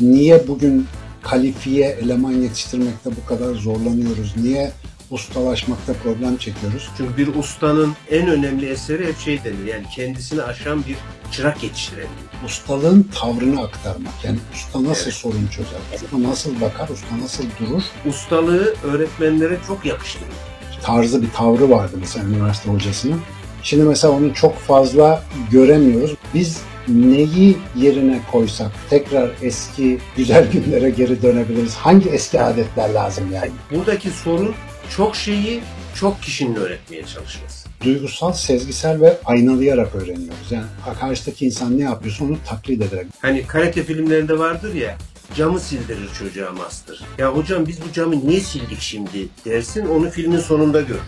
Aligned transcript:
Niye 0.00 0.48
bugün 0.48 0.86
kalifiye 1.22 1.88
eleman 1.88 2.32
yetiştirmekte 2.32 3.10
bu 3.22 3.28
kadar 3.28 3.54
zorlanıyoruz? 3.54 4.34
Niye 4.42 4.72
ustalaşmakta 5.10 5.92
problem 5.92 6.36
çekiyoruz? 6.36 6.88
Çünkü 6.96 7.16
bir 7.16 7.34
ustanın 7.34 7.92
en 8.10 8.28
önemli 8.28 8.66
eseri 8.68 9.06
hep 9.06 9.18
şey 9.18 9.44
denir. 9.44 9.64
Yani 9.66 9.84
kendisini 9.96 10.42
aşan 10.42 10.84
bir 10.86 10.96
çırak 11.32 11.62
yetiştirelim. 11.62 12.08
Ustalığın 12.46 13.08
tavrını 13.14 13.60
aktarmak. 13.60 14.12
Yani 14.24 14.38
usta 14.54 14.84
nasıl 14.84 15.04
Evet. 15.04 15.14
sorun 15.14 15.46
çözer? 15.46 15.78
Usta 15.94 16.22
nasıl 16.22 16.60
bakar? 16.60 16.88
Usta 16.88 17.18
nasıl 17.22 17.44
durur? 17.60 17.82
Ustalığı 18.08 18.74
öğretmenlere 18.84 19.58
çok 19.66 19.86
yakıştırır. 19.86 20.28
Tarzı 20.82 21.22
bir 21.22 21.30
tavrı 21.30 21.70
vardı 21.70 21.96
mesela 22.00 22.26
üniversite 22.28 22.70
hocasının. 22.70 23.20
Şimdi 23.62 23.82
mesela 23.84 24.14
onu 24.14 24.34
çok 24.34 24.58
fazla 24.58 25.24
göremiyoruz. 25.50 26.14
Biz 26.34 26.58
neyi 26.88 27.56
yerine 27.76 28.20
koysak 28.32 28.70
tekrar 28.90 29.30
eski 29.42 29.98
güzel 30.16 30.46
günlere 30.52 30.90
geri 30.90 31.22
dönebiliriz. 31.22 31.74
Hangi 31.74 32.08
eski 32.08 32.40
adetler 32.40 32.90
lazım 32.90 33.24
yani? 33.34 33.50
Buradaki 33.70 34.10
sorun 34.10 34.54
çok 34.96 35.16
şeyi 35.16 35.60
çok 35.94 36.22
kişinin 36.22 36.54
öğretmeye 36.54 37.02
çalışması. 37.02 37.68
Duygusal, 37.84 38.32
sezgisel 38.32 39.00
ve 39.00 39.18
aynalayarak 39.24 39.94
öğreniyoruz. 39.94 40.50
Yani 40.50 40.66
karşıdaki 41.00 41.46
insan 41.46 41.78
ne 41.78 41.82
yapıyorsa 41.82 42.24
onu 42.24 42.36
taklit 42.46 42.82
ederek. 42.82 43.06
Hani 43.22 43.46
karate 43.46 43.82
filmlerinde 43.84 44.38
vardır 44.38 44.74
ya 44.74 44.96
camı 45.34 45.60
sildirir 45.60 46.08
çocuğa 46.18 46.52
master. 46.52 47.00
Ya 47.18 47.36
hocam 47.36 47.66
biz 47.66 47.78
bu 47.82 47.92
camı 47.92 48.26
niye 48.26 48.40
sildik 48.40 48.80
şimdi 48.80 49.28
dersin 49.44 49.86
onu 49.86 50.10
filmin 50.10 50.38
sonunda 50.38 50.80
gör. 50.80 50.98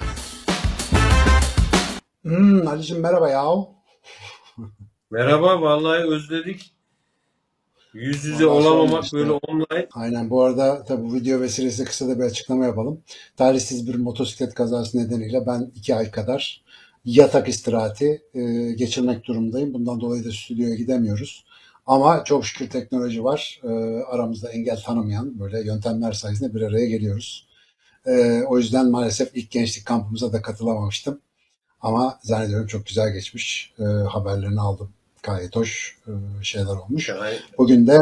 Hmm, 2.23 2.67
Ali'cim 2.69 3.01
merhaba 3.01 3.31
yahu. 3.31 3.69
Merhaba 5.12 5.62
vallahi 5.62 6.05
özledik. 6.05 6.73
Yüz 7.92 8.25
yüze 8.25 8.44
sorma 8.44 8.55
olamamak 8.55 9.05
işte. 9.05 9.17
böyle 9.17 9.33
online. 9.33 9.89
Aynen 9.92 10.30
bu 10.30 10.42
arada 10.42 10.84
tabi 10.84 11.05
bu 11.05 11.14
video 11.14 11.41
vesilesiyle 11.41 11.89
kısa 11.89 12.08
da 12.08 12.19
bir 12.19 12.25
açıklama 12.25 12.64
yapalım. 12.64 13.02
Talihsiz 13.36 13.89
bir 13.89 13.94
motosiklet 13.94 14.55
kazası 14.55 14.98
nedeniyle 14.98 15.47
ben 15.47 15.72
iki 15.75 15.94
ay 15.94 16.11
kadar 16.11 16.62
yatak 17.05 17.48
istirahati 17.48 18.22
e, 18.34 18.72
geçirmek 18.72 19.25
durumundayım. 19.25 19.75
Bundan 19.75 20.00
dolayı 20.00 20.25
da 20.25 20.33
stüdyoya 20.33 20.75
gidemiyoruz. 20.75 21.45
Ama 21.86 22.24
çok 22.24 22.47
şükür 22.47 22.70
teknoloji 22.70 23.24
var. 23.24 23.61
E, 23.64 23.69
aramızda 24.05 24.50
engel 24.50 24.83
tanımayan 24.83 25.41
böyle 25.41 25.64
yöntemler 25.64 26.12
sayesinde 26.12 26.55
bir 26.55 26.62
araya 26.62 26.86
geliyoruz. 26.86 27.47
E, 28.06 28.42
o 28.42 28.58
yüzden 28.58 28.91
maalesef 28.91 29.36
ilk 29.36 29.50
gençlik 29.50 29.86
kampımıza 29.86 30.33
da 30.33 30.42
katılamamıştım. 30.42 31.20
Ama 31.80 32.19
zannediyorum 32.22 32.67
çok 32.67 32.86
güzel 32.86 33.12
geçmiş. 33.12 33.74
E, 33.78 33.83
haberlerini 33.84 34.61
aldım. 34.61 34.91
Gayet 35.23 35.57
hoş 35.57 35.99
e, 36.07 36.13
şeyler 36.45 36.77
olmuş. 36.77 37.09
Yani 37.09 37.37
Bugün 37.59 37.87
de 37.87 37.99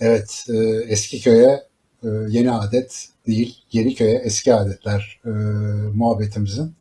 evet 0.00 0.46
e, 0.48 0.56
eski 0.88 1.20
köye 1.20 1.62
e, 2.02 2.08
yeni 2.28 2.52
adet 2.52 3.08
değil, 3.26 3.56
yeni 3.72 3.94
köye 3.94 4.18
eski 4.18 4.54
adetler 4.54 5.20
muhabbetimizin 5.94 6.74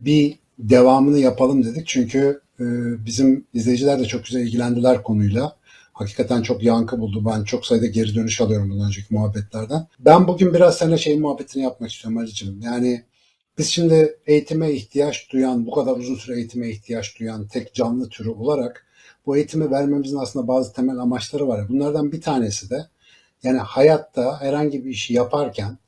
bir 0.00 0.38
devamını 0.58 1.18
yapalım 1.18 1.64
dedik. 1.64 1.86
Çünkü 1.86 2.40
bizim 3.06 3.46
izleyiciler 3.54 3.98
de 3.98 4.04
çok 4.04 4.24
güzel 4.24 4.40
ilgilendiler 4.40 5.02
konuyla. 5.02 5.56
Hakikaten 5.92 6.42
çok 6.42 6.62
yankı 6.62 6.98
buldu. 6.98 7.24
Ben 7.26 7.44
çok 7.44 7.66
sayıda 7.66 7.86
geri 7.86 8.14
dönüş 8.14 8.40
alıyorum 8.40 8.70
bundan 8.70 8.86
önceki 8.86 9.14
muhabbetlerden. 9.14 9.86
Ben 9.98 10.28
bugün 10.28 10.54
biraz 10.54 10.78
seninle 10.78 10.98
şey 10.98 11.18
muhabbetini 11.18 11.62
yapmak 11.62 11.90
istiyorum 11.90 12.18
Ali'cim. 12.18 12.60
Yani 12.62 13.04
biz 13.60 13.68
şimdi 13.68 14.18
eğitime 14.26 14.72
ihtiyaç 14.72 15.30
duyan, 15.32 15.66
bu 15.66 15.70
kadar 15.70 15.96
uzun 15.96 16.14
süre 16.14 16.36
eğitime 16.36 16.70
ihtiyaç 16.70 17.18
duyan 17.18 17.46
tek 17.46 17.74
canlı 17.74 18.08
türü 18.08 18.28
olarak 18.28 18.86
bu 19.26 19.36
eğitimi 19.36 19.70
vermemizin 19.70 20.16
aslında 20.16 20.48
bazı 20.48 20.72
temel 20.72 20.98
amaçları 20.98 21.48
var. 21.48 21.68
Bunlardan 21.68 22.12
bir 22.12 22.20
tanesi 22.20 22.70
de 22.70 22.86
yani 23.42 23.58
hayatta 23.58 24.40
herhangi 24.40 24.84
bir 24.84 24.90
işi 24.90 25.14
yaparken 25.14 25.78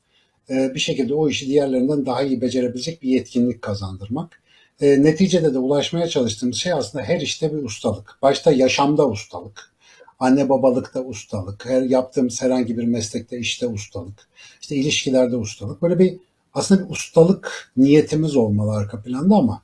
e, 0.49 0.73
bir 0.75 0.79
şekilde 0.79 1.13
o 1.13 1.29
işi 1.29 1.47
diğerlerinden 1.47 2.05
daha 2.05 2.23
iyi 2.23 2.41
becerebilecek 2.41 3.01
bir 3.01 3.09
yetkinlik 3.09 3.61
kazandırmak. 3.61 4.41
E, 4.81 5.03
neticede 5.03 5.53
de 5.53 5.57
ulaşmaya 5.57 6.07
çalıştığımız 6.07 6.57
şey 6.57 6.73
aslında 6.73 7.03
her 7.03 7.21
işte 7.21 7.53
bir 7.53 7.63
ustalık. 7.63 8.17
Başta 8.21 8.51
yaşamda 8.51 9.09
ustalık, 9.09 9.73
anne 10.19 10.49
babalıkta 10.49 11.03
ustalık, 11.03 11.65
her 11.65 11.81
yaptığımız 11.81 12.41
herhangi 12.41 12.77
bir 12.77 12.85
meslekte 12.85 13.37
işte 13.37 13.67
ustalık, 13.67 14.27
işte 14.61 14.75
ilişkilerde 14.75 15.35
ustalık. 15.35 15.81
Böyle 15.81 15.99
bir 15.99 16.19
aslında 16.53 16.85
bir 16.85 16.89
ustalık 16.89 17.71
niyetimiz 17.77 18.35
olmalı 18.35 18.71
arka 18.71 19.01
planda 19.01 19.35
ama 19.35 19.63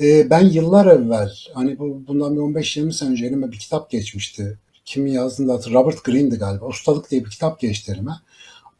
e, 0.00 0.30
ben 0.30 0.40
yıllar 0.40 0.86
evvel 0.86 1.30
hani 1.54 1.78
bu, 1.78 2.02
bundan 2.06 2.36
bir 2.36 2.40
15-20 2.60 2.92
sene 2.92 3.10
önce 3.10 3.26
elime 3.26 3.52
bir 3.52 3.58
kitap 3.58 3.90
geçmişti. 3.90 4.58
Kim 4.84 5.06
yazdığını 5.06 5.48
da 5.48 5.52
hatırlamıyorum. 5.52 5.90
Robert 5.90 6.04
Greene'di 6.04 6.36
galiba. 6.36 6.66
Ustalık 6.66 7.10
diye 7.10 7.24
bir 7.24 7.30
kitap 7.30 7.60
geçti 7.60 7.92
elime. 7.92 8.12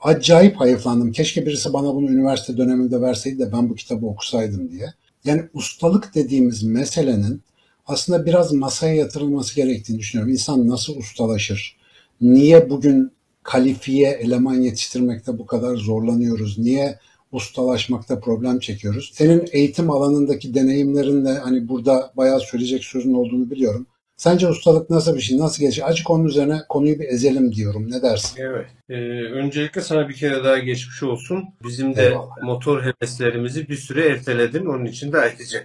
Acayip 0.01 0.57
hayıflandım. 0.57 1.13
Keşke 1.13 1.47
birisi 1.47 1.73
bana 1.73 1.95
bunu 1.95 2.11
üniversite 2.11 2.57
döneminde 2.57 3.01
verseydi 3.01 3.39
de 3.39 3.53
ben 3.53 3.71
bu 3.71 3.75
kitabı 3.75 4.07
okusaydım 4.07 4.71
diye. 4.71 4.95
Yani 5.25 5.43
ustalık 5.55 6.15
dediğimiz 6.15 6.63
meselenin 6.63 7.43
aslında 7.87 8.27
biraz 8.27 8.53
masaya 8.53 8.95
yatırılması 8.95 9.57
gerektiğini 9.57 9.99
düşünüyorum. 9.99 10.33
İnsan 10.33 10.69
nasıl 10.69 10.97
ustalaşır? 10.97 11.77
Niye 12.21 12.71
bugün 12.71 13.13
kalifiye 13.43 14.11
eleman 14.11 14.55
yetiştirmekte 14.55 15.39
bu 15.39 15.47
kadar 15.47 15.77
zorlanıyoruz? 15.77 16.59
Niye 16.59 16.99
ustalaşmakta 17.33 18.21
problem 18.21 18.59
çekiyoruz? 18.59 19.11
Senin 19.15 19.49
eğitim 19.53 19.91
alanındaki 19.91 20.55
deneyimlerinle 20.55 21.31
hani 21.39 21.69
burada 21.69 22.13
bayağı 22.17 22.41
söyleyecek 22.41 22.85
sözün 22.85 23.15
olduğunu 23.15 23.51
biliyorum. 23.51 23.87
Sence 24.17 24.49
ustalık 24.49 24.91
nasıl 24.91 25.17
bir 25.17 25.21
şey? 25.21 25.39
Nasıl 25.39 25.61
gelişir? 25.63 25.89
Açık 25.89 26.11
onun 26.11 26.25
üzerine 26.25 26.61
konuyu 26.69 26.99
bir 26.99 27.09
ezelim 27.09 27.53
diyorum. 27.53 27.91
Ne 27.91 28.03
dersin? 28.03 28.43
Evet. 28.43 28.67
Ee, 28.89 28.95
öncelikle 29.25 29.81
sana 29.81 30.09
bir 30.09 30.15
kere 30.15 30.45
daha 30.45 30.59
geçmiş 30.59 31.03
olsun. 31.03 31.45
Bizim 31.65 31.97
de 31.97 32.07
Eyvallah. 32.07 32.43
motor 32.43 32.83
heveslerimizi 32.83 33.69
bir 33.69 33.77
süre 33.77 34.09
erteledin. 34.09 34.67
Onun 34.67 34.85
için 34.85 35.13
de 35.13 35.19
ayrıca 35.19 35.61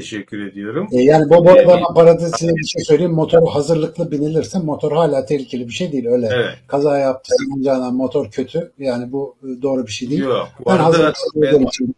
teşekkür 0.00 0.46
ediyorum. 0.46 0.88
E, 0.92 1.02
yani 1.02 1.30
bu, 1.30 1.44
bu 1.44 1.50
arada 1.50 1.68
ben 1.68 1.94
paradisiye 1.94 2.52
bir 2.56 2.64
şey 2.66 2.84
söyleyeyim. 2.84 3.12
Motor 3.12 3.48
hazırlıklı 3.48 4.10
binilirse 4.10 4.58
motor 4.58 4.92
hala 4.92 5.26
tehlikeli 5.26 5.68
bir 5.68 5.72
şey 5.72 5.92
değil. 5.92 6.06
Öyle 6.06 6.28
Evet. 6.32 6.54
kaza 6.66 6.98
yaptı 6.98 7.34
sanacağına 7.38 7.90
motor 7.90 8.30
kötü. 8.30 8.72
Yani 8.78 9.12
bu 9.12 9.36
e, 9.42 9.62
doğru 9.62 9.86
bir 9.86 9.92
şey 9.92 10.10
değil. 10.10 10.20
Yok. 10.20 10.48
Bu 10.58 10.64
Ben 10.66 10.70
arada 10.70 10.84
hazırlıksız 10.84 11.32
ben- 11.36 11.66
için 11.66 11.94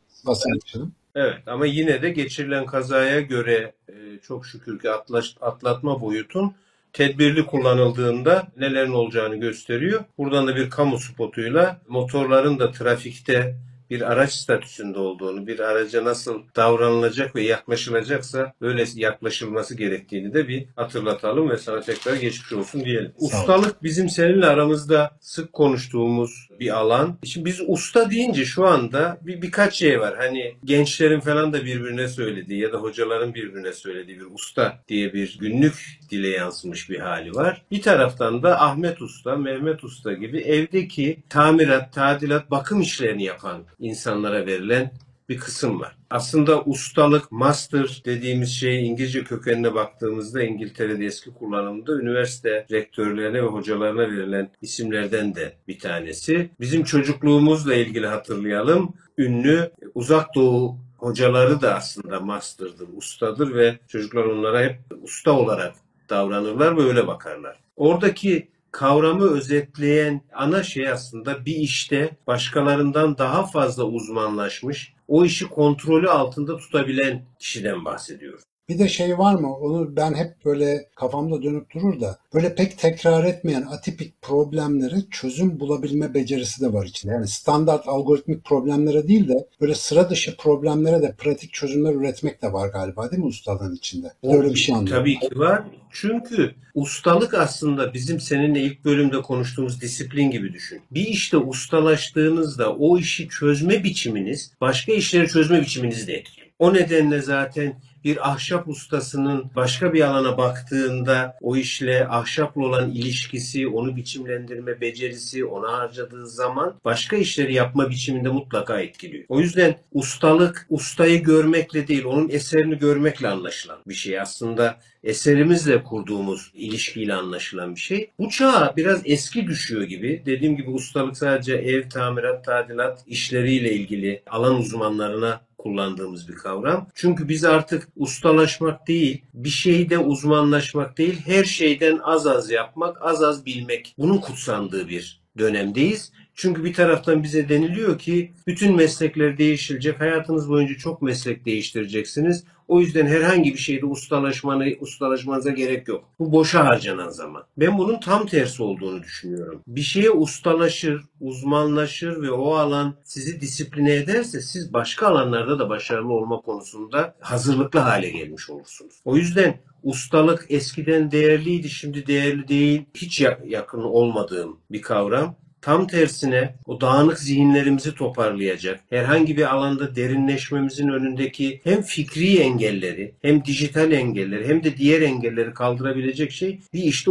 evet 1.15 1.38
ama 1.47 1.66
yine 1.66 2.03
de 2.03 2.11
geçirilen 2.11 2.66
kazaya 2.66 3.21
göre 3.21 3.72
e, 3.88 3.94
çok 4.22 4.47
şükür 4.47 4.78
ki 4.78 4.91
atlaş, 4.91 5.37
atlatma 5.41 6.00
boyutun 6.00 6.53
tedbirli 6.93 7.47
kullanıldığında 7.47 8.47
nelerin 8.59 8.93
olacağını 8.93 9.37
gösteriyor. 9.37 10.00
Buradan 10.19 10.47
da 10.47 10.56
bir 10.56 10.71
kamu 10.71 10.99
spotuyla 10.99 11.77
motorların 11.88 12.59
da 12.59 12.72
trafikte 12.72 13.55
bir 13.91 14.12
araç 14.12 14.33
statüsünde 14.33 14.99
olduğunu, 14.99 15.47
bir 15.47 15.59
araca 15.59 16.05
nasıl 16.05 16.43
davranılacak 16.56 17.37
ve 17.37 17.43
yaklaşılacaksa 17.43 18.53
öyle 18.61 18.84
yaklaşılması 18.95 19.77
gerektiğini 19.77 20.34
de 20.34 20.49
bir 20.49 20.67
hatırlatalım 20.77 21.51
ve 21.51 21.56
sana 21.56 21.81
tekrar 21.81 22.15
geçmiş 22.15 22.53
olsun 22.53 22.84
diyelim. 22.84 23.12
Ustalık 23.19 23.83
bizim 23.83 24.09
seninle 24.09 24.47
aramızda 24.47 25.11
sık 25.21 25.53
konuştuğumuz 25.53 26.50
bir 26.60 26.76
alan. 26.76 27.19
Şimdi 27.25 27.47
biz 27.47 27.60
usta 27.66 28.10
deyince 28.10 28.44
şu 28.44 28.66
anda 28.66 29.19
bir 29.22 29.43
birkaç 29.43 29.75
şey 29.75 30.00
var. 30.00 30.16
Hani 30.16 30.54
gençlerin 30.65 31.21
falan 31.21 31.53
da 31.53 31.65
birbirine 31.65 32.09
söylediği 32.09 32.60
ya 32.60 32.72
da 32.72 32.78
hocaların 32.78 33.34
birbirine 33.34 33.72
söylediği 33.72 34.21
bir 34.21 34.26
usta 34.34 34.78
diye 34.88 35.12
bir 35.12 35.38
günlük 35.41 36.00
dile 36.10 36.28
yansımış 36.28 36.91
bir 36.91 36.99
hali 36.99 37.34
var. 37.34 37.62
Bir 37.70 37.82
taraftan 37.82 38.43
da 38.43 38.60
Ahmet 38.60 39.03
Usta, 39.03 39.37
Mehmet 39.37 39.84
Usta 39.84 40.12
gibi 40.12 40.38
evdeki 40.38 41.19
tamirat, 41.28 41.93
tadilat, 41.93 42.50
bakım 42.50 42.81
işlerini 42.81 43.25
yapan 43.25 43.62
insanlara 43.78 44.47
verilen 44.47 44.91
bir 45.31 45.39
kısım 45.39 45.81
var. 45.81 45.97
Aslında 46.11 46.65
ustalık, 46.65 47.33
master 47.33 48.03
dediğimiz 48.05 48.51
şey 48.51 48.87
İngilizce 48.87 49.25
kökenine 49.25 49.75
baktığımızda 49.75 50.43
İngiltere'de 50.43 51.05
eski 51.05 51.31
kullanımda 51.31 51.93
üniversite 51.93 52.67
rektörlerine 52.71 53.43
ve 53.43 53.47
hocalarına 53.47 54.00
verilen 54.00 54.50
isimlerden 54.62 55.35
de 55.35 55.53
bir 55.69 55.79
tanesi. 55.79 56.50
Bizim 56.61 56.85
çocukluğumuzla 56.85 57.75
ilgili 57.75 58.06
hatırlayalım. 58.06 58.94
Ünlü 59.19 59.71
uzak 59.94 60.35
doğu 60.35 60.77
hocaları 60.99 61.61
da 61.61 61.75
aslında 61.75 62.21
master'dır, 62.21 62.88
ustadır 62.97 63.55
ve 63.55 63.79
çocuklar 63.88 64.25
onlara 64.25 64.62
hep 64.62 64.76
usta 65.03 65.33
olarak 65.33 65.75
davranırlar 66.09 66.76
ve 66.76 66.83
öyle 66.83 67.06
bakarlar. 67.06 67.61
Oradaki 67.76 68.49
kavramı 68.72 69.25
özetleyen 69.25 70.22
ana 70.32 70.62
şey 70.62 70.88
aslında 70.88 71.44
bir 71.44 71.56
işte 71.56 72.17
başkalarından 72.26 73.19
daha 73.19 73.46
fazla 73.46 73.84
uzmanlaşmış, 73.84 74.94
o 75.08 75.25
işi 75.25 75.49
kontrolü 75.49 76.11
altında 76.11 76.56
tutabilen 76.56 77.25
kişiden 77.38 77.84
bahsediyoruz. 77.84 78.50
Bir 78.70 78.78
de 78.78 78.88
şey 78.88 79.19
var 79.19 79.34
mı? 79.34 79.56
Onu 79.56 79.96
ben 79.96 80.14
hep 80.14 80.44
böyle 80.44 80.87
kafamda 80.94 81.43
dönüp 81.43 81.75
durur 81.75 82.00
da 82.00 82.19
böyle 82.34 82.55
pek 82.55 82.78
tekrar 82.78 83.25
etmeyen 83.25 83.62
atipik 83.62 84.22
problemlere 84.22 84.96
çözüm 85.11 85.61
bulabilme 85.61 86.14
becerisi 86.14 86.61
de 86.61 86.72
var 86.72 86.87
içinde. 86.87 87.12
Yani 87.12 87.28
standart 87.28 87.88
algoritmik 87.88 88.44
problemlere 88.44 89.08
değil 89.08 89.28
de 89.28 89.46
böyle 89.61 89.75
sıra 89.75 90.11
dışı 90.11 90.37
problemlere 90.37 91.02
de 91.02 91.14
pratik 91.19 91.52
çözümler 91.52 91.94
üretmek 91.94 92.43
de 92.43 92.52
var 92.52 92.69
galiba 92.69 93.11
değil 93.11 93.22
mi 93.22 93.28
ustalığın 93.28 93.75
içinde? 93.75 94.12
Bir 94.22 94.34
öyle 94.34 94.50
bir 94.50 94.58
şey 94.58 94.75
anlıyorum. 94.75 95.02
Tabii 95.02 95.19
ki 95.19 95.38
var. 95.38 95.62
Çünkü 95.90 96.55
ustalık 96.75 97.34
aslında 97.34 97.94
bizim 97.94 98.20
seninle 98.20 98.61
ilk 98.61 98.84
bölümde 98.84 99.23
konuştuğumuz 99.23 99.81
disiplin 99.81 100.31
gibi 100.31 100.52
düşün. 100.52 100.81
Bir 100.90 101.06
işte 101.06 101.37
ustalaştığınızda 101.37 102.75
o 102.75 102.99
işi 102.99 103.28
çözme 103.28 103.84
biçiminiz 103.84 104.52
başka 104.61 104.93
işleri 104.93 105.28
çözme 105.28 105.61
biçiminizi 105.61 106.06
de 106.06 106.14
etkiliyor. 106.14 106.50
O 106.58 106.75
nedenle 106.75 107.23
zaten 107.23 107.75
bir 108.05 108.31
ahşap 108.31 108.69
ustasının 108.69 109.50
başka 109.56 109.93
bir 109.93 110.00
alana 110.00 110.38
baktığında 110.38 111.37
o 111.41 111.56
işle 111.56 112.08
ahşapla 112.08 112.62
olan 112.64 112.91
ilişkisi, 112.91 113.69
onu 113.69 113.97
biçimlendirme 113.97 114.81
becerisi, 114.81 115.44
ona 115.44 115.79
harcadığı 115.79 116.26
zaman 116.26 116.75
başka 116.85 117.17
işleri 117.17 117.55
yapma 117.55 117.91
biçiminde 117.91 118.29
mutlaka 118.29 118.81
etkiliyor. 118.81 119.25
O 119.29 119.41
yüzden 119.41 119.76
ustalık 119.93 120.67
ustayı 120.70 121.23
görmekle 121.23 121.88
değil, 121.88 122.05
onun 122.05 122.29
eserini 122.29 122.79
görmekle 122.79 123.29
anlaşılan 123.29 123.79
bir 123.87 123.94
şey. 123.94 124.20
Aslında 124.20 124.76
eserimizle 125.05 125.82
kurduğumuz 125.82 126.50
ilişkiyle 126.55 127.14
anlaşılan 127.14 127.75
bir 127.75 127.81
şey. 127.81 128.11
Bu 128.19 128.29
çağ 128.31 128.75
biraz 128.76 129.02
eski 129.05 129.47
düşüyor 129.47 129.82
gibi. 129.82 130.23
Dediğim 130.26 130.56
gibi 130.56 130.70
ustalık 130.70 131.17
sadece 131.17 131.55
ev, 131.55 131.88
tamirat, 131.88 132.44
tadilat 132.44 133.05
işleriyle 133.06 133.73
ilgili 133.73 134.23
alan 134.31 134.55
uzmanlarına 134.55 135.41
kullandığımız 135.62 136.29
bir 136.29 136.35
kavram. 136.35 136.89
Çünkü 136.95 137.29
biz 137.29 137.45
artık 137.45 137.89
ustalaşmak 137.97 138.89
değil, 138.89 139.25
bir 139.35 139.49
şeyde 139.49 139.99
uzmanlaşmak 139.99 140.99
değil, 140.99 141.21
her 141.27 141.45
şeyden 141.45 141.99
az 142.03 142.27
az 142.27 142.51
yapmak, 142.51 143.03
az 143.03 143.23
az 143.23 143.47
bilmek. 143.47 143.95
Bunun 143.99 144.19
kutsandığı 144.19 144.89
bir 144.89 145.21
dönemdeyiz. 145.39 146.12
Çünkü 146.35 146.65
bir 146.65 146.75
taraftan 146.75 147.23
bize 147.23 147.49
deniliyor 147.49 147.99
ki 147.99 148.33
bütün 148.47 148.77
meslekler 148.77 149.39
değişilecek. 149.39 150.01
Hayatınız 150.01 150.49
boyunca 150.49 150.75
çok 150.75 151.03
meslek 151.03 151.45
değiştireceksiniz. 151.45 152.45
O 152.70 152.81
yüzden 152.81 153.06
herhangi 153.06 153.52
bir 153.52 153.58
şeyde 153.58 153.87
ustalaşmanı, 153.87 154.69
ustalaşmanıza 154.81 155.50
gerek 155.50 155.88
yok. 155.88 156.05
Bu 156.19 156.32
boşa 156.32 156.67
harcanan 156.67 157.08
zaman. 157.08 157.43
Ben 157.56 157.78
bunun 157.78 158.00
tam 158.00 158.26
tersi 158.26 158.62
olduğunu 158.62 159.02
düşünüyorum. 159.02 159.62
Bir 159.67 159.81
şeye 159.81 160.11
ustalaşır, 160.11 161.02
uzmanlaşır 161.20 162.22
ve 162.22 162.31
o 162.31 162.55
alan 162.55 162.94
sizi 163.05 163.40
disipline 163.40 163.94
ederse 163.94 164.40
siz 164.40 164.72
başka 164.72 165.06
alanlarda 165.06 165.58
da 165.58 165.69
başarılı 165.69 166.12
olma 166.12 166.40
konusunda 166.40 167.14
hazırlıklı 167.20 167.81
hale 167.81 168.11
gelmiş 168.11 168.50
olursunuz. 168.50 168.94
O 169.05 169.16
yüzden 169.16 169.61
ustalık 169.82 170.46
eskiden 170.49 171.11
değerliydi, 171.11 171.69
şimdi 171.69 172.06
değerli 172.06 172.49
değil. 172.49 172.84
Hiç 172.94 173.20
yakın 173.44 173.82
olmadığım 173.82 174.61
bir 174.70 174.82
kavram. 174.82 175.37
Tam 175.62 175.87
tersine 175.87 176.55
o 176.67 176.81
dağınık 176.81 177.19
zihinlerimizi 177.19 177.95
toparlayacak, 177.95 178.81
herhangi 178.91 179.37
bir 179.37 179.55
alanda 179.55 179.97
derinleşmemizin 179.97 180.89
önündeki 180.89 181.61
hem 181.65 181.83
fikri 181.83 182.39
engelleri, 182.39 183.15
hem 183.23 183.45
dijital 183.45 183.93
engelleri, 183.93 184.49
hem 184.49 184.65
de 184.65 184.77
diğer 184.77 185.03
engelleri 185.03 185.55
kaldırabilecek 185.55 186.31
şey 186.31 186.61
bir 186.75 186.83
işte 186.83 187.11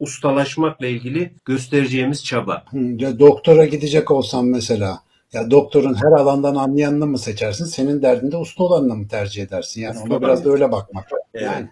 ustalaşmakla 0.00 0.86
ilgili 0.86 1.32
göstereceğimiz 1.44 2.24
çaba. 2.24 2.64
Ya 2.72 3.18
doktora 3.18 3.64
gidecek 3.64 4.10
olsam 4.10 4.48
mesela 4.50 4.98
ya 5.32 5.50
doktorun 5.50 5.94
her 5.94 6.20
alandan 6.20 6.54
anlayanını 6.54 7.06
mı 7.06 7.18
seçersin? 7.18 7.64
Senin 7.64 8.02
derdinde 8.02 8.36
usta 8.36 8.64
olanını 8.64 8.96
mı 8.96 9.08
tercih 9.08 9.42
edersin? 9.42 9.80
Yani 9.80 9.98
usta 9.98 10.14
ona 10.14 10.22
biraz 10.22 10.44
da 10.44 10.50
öyle 10.50 10.72
bakmak. 10.72 11.08
Evet. 11.34 11.46
Yani. 11.46 11.68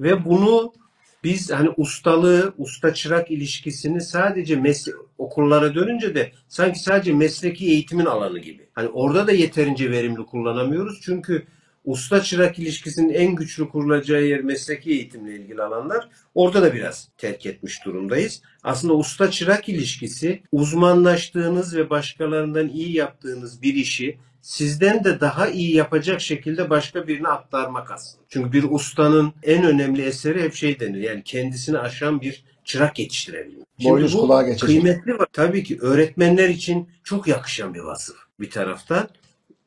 Ve 0.00 0.24
bunu 0.24 0.72
biz 1.24 1.52
hani 1.52 1.70
ustalığı, 1.76 2.54
usta 2.58 2.94
çırak 2.94 3.30
ilişkisini 3.30 4.00
sadece 4.00 4.56
mesle 4.56 4.92
okullara 5.18 5.74
dönünce 5.74 6.14
de 6.14 6.32
sanki 6.48 6.78
sadece 6.78 7.12
mesleki 7.12 7.66
eğitimin 7.66 8.06
alanı 8.06 8.38
gibi. 8.38 8.68
Hani 8.72 8.88
orada 8.88 9.26
da 9.26 9.32
yeterince 9.32 9.90
verimli 9.90 10.26
kullanamıyoruz. 10.26 11.00
Çünkü 11.02 11.46
usta 11.84 12.22
çırak 12.22 12.58
ilişkisinin 12.58 13.14
en 13.14 13.34
güçlü 13.34 13.68
kurulacağı 13.68 14.22
yer 14.22 14.40
mesleki 14.40 14.90
eğitimle 14.90 15.36
ilgili 15.36 15.62
alanlar. 15.62 16.08
Orada 16.34 16.62
da 16.62 16.74
biraz 16.74 17.08
terk 17.18 17.46
etmiş 17.46 17.84
durumdayız. 17.84 18.42
Aslında 18.62 18.94
usta 18.94 19.30
çırak 19.30 19.68
ilişkisi 19.68 20.42
uzmanlaştığınız 20.52 21.76
ve 21.76 21.90
başkalarından 21.90 22.68
iyi 22.68 22.96
yaptığınız 22.96 23.62
bir 23.62 23.74
işi 23.74 24.18
sizden 24.40 25.04
de 25.04 25.20
daha 25.20 25.48
iyi 25.48 25.76
yapacak 25.76 26.20
şekilde 26.20 26.70
başka 26.70 27.08
birine 27.08 27.28
aktarmak 27.28 27.90
aslında. 27.90 28.24
Çünkü 28.28 28.52
bir 28.52 28.64
ustanın 28.70 29.32
en 29.42 29.64
önemli 29.64 30.02
eseri 30.02 30.42
hep 30.42 30.54
şey 30.54 30.80
denir. 30.80 31.00
Yani 31.00 31.22
kendisini 31.24 31.78
aşan 31.78 32.20
bir 32.20 32.44
çırak 32.68 32.98
yetiştirebilmek. 32.98 33.66
Boynuz 33.84 34.12
kulağa 34.12 34.42
geçecek. 34.42 34.66
Kıymetli 34.66 35.18
var. 35.18 35.26
Tabii 35.32 35.64
ki 35.64 35.78
öğretmenler 35.80 36.48
için 36.48 36.88
çok 37.04 37.28
yakışan 37.28 37.74
bir 37.74 37.80
vasıf 37.80 38.16
bir 38.40 38.50
taraftan. 38.50 39.08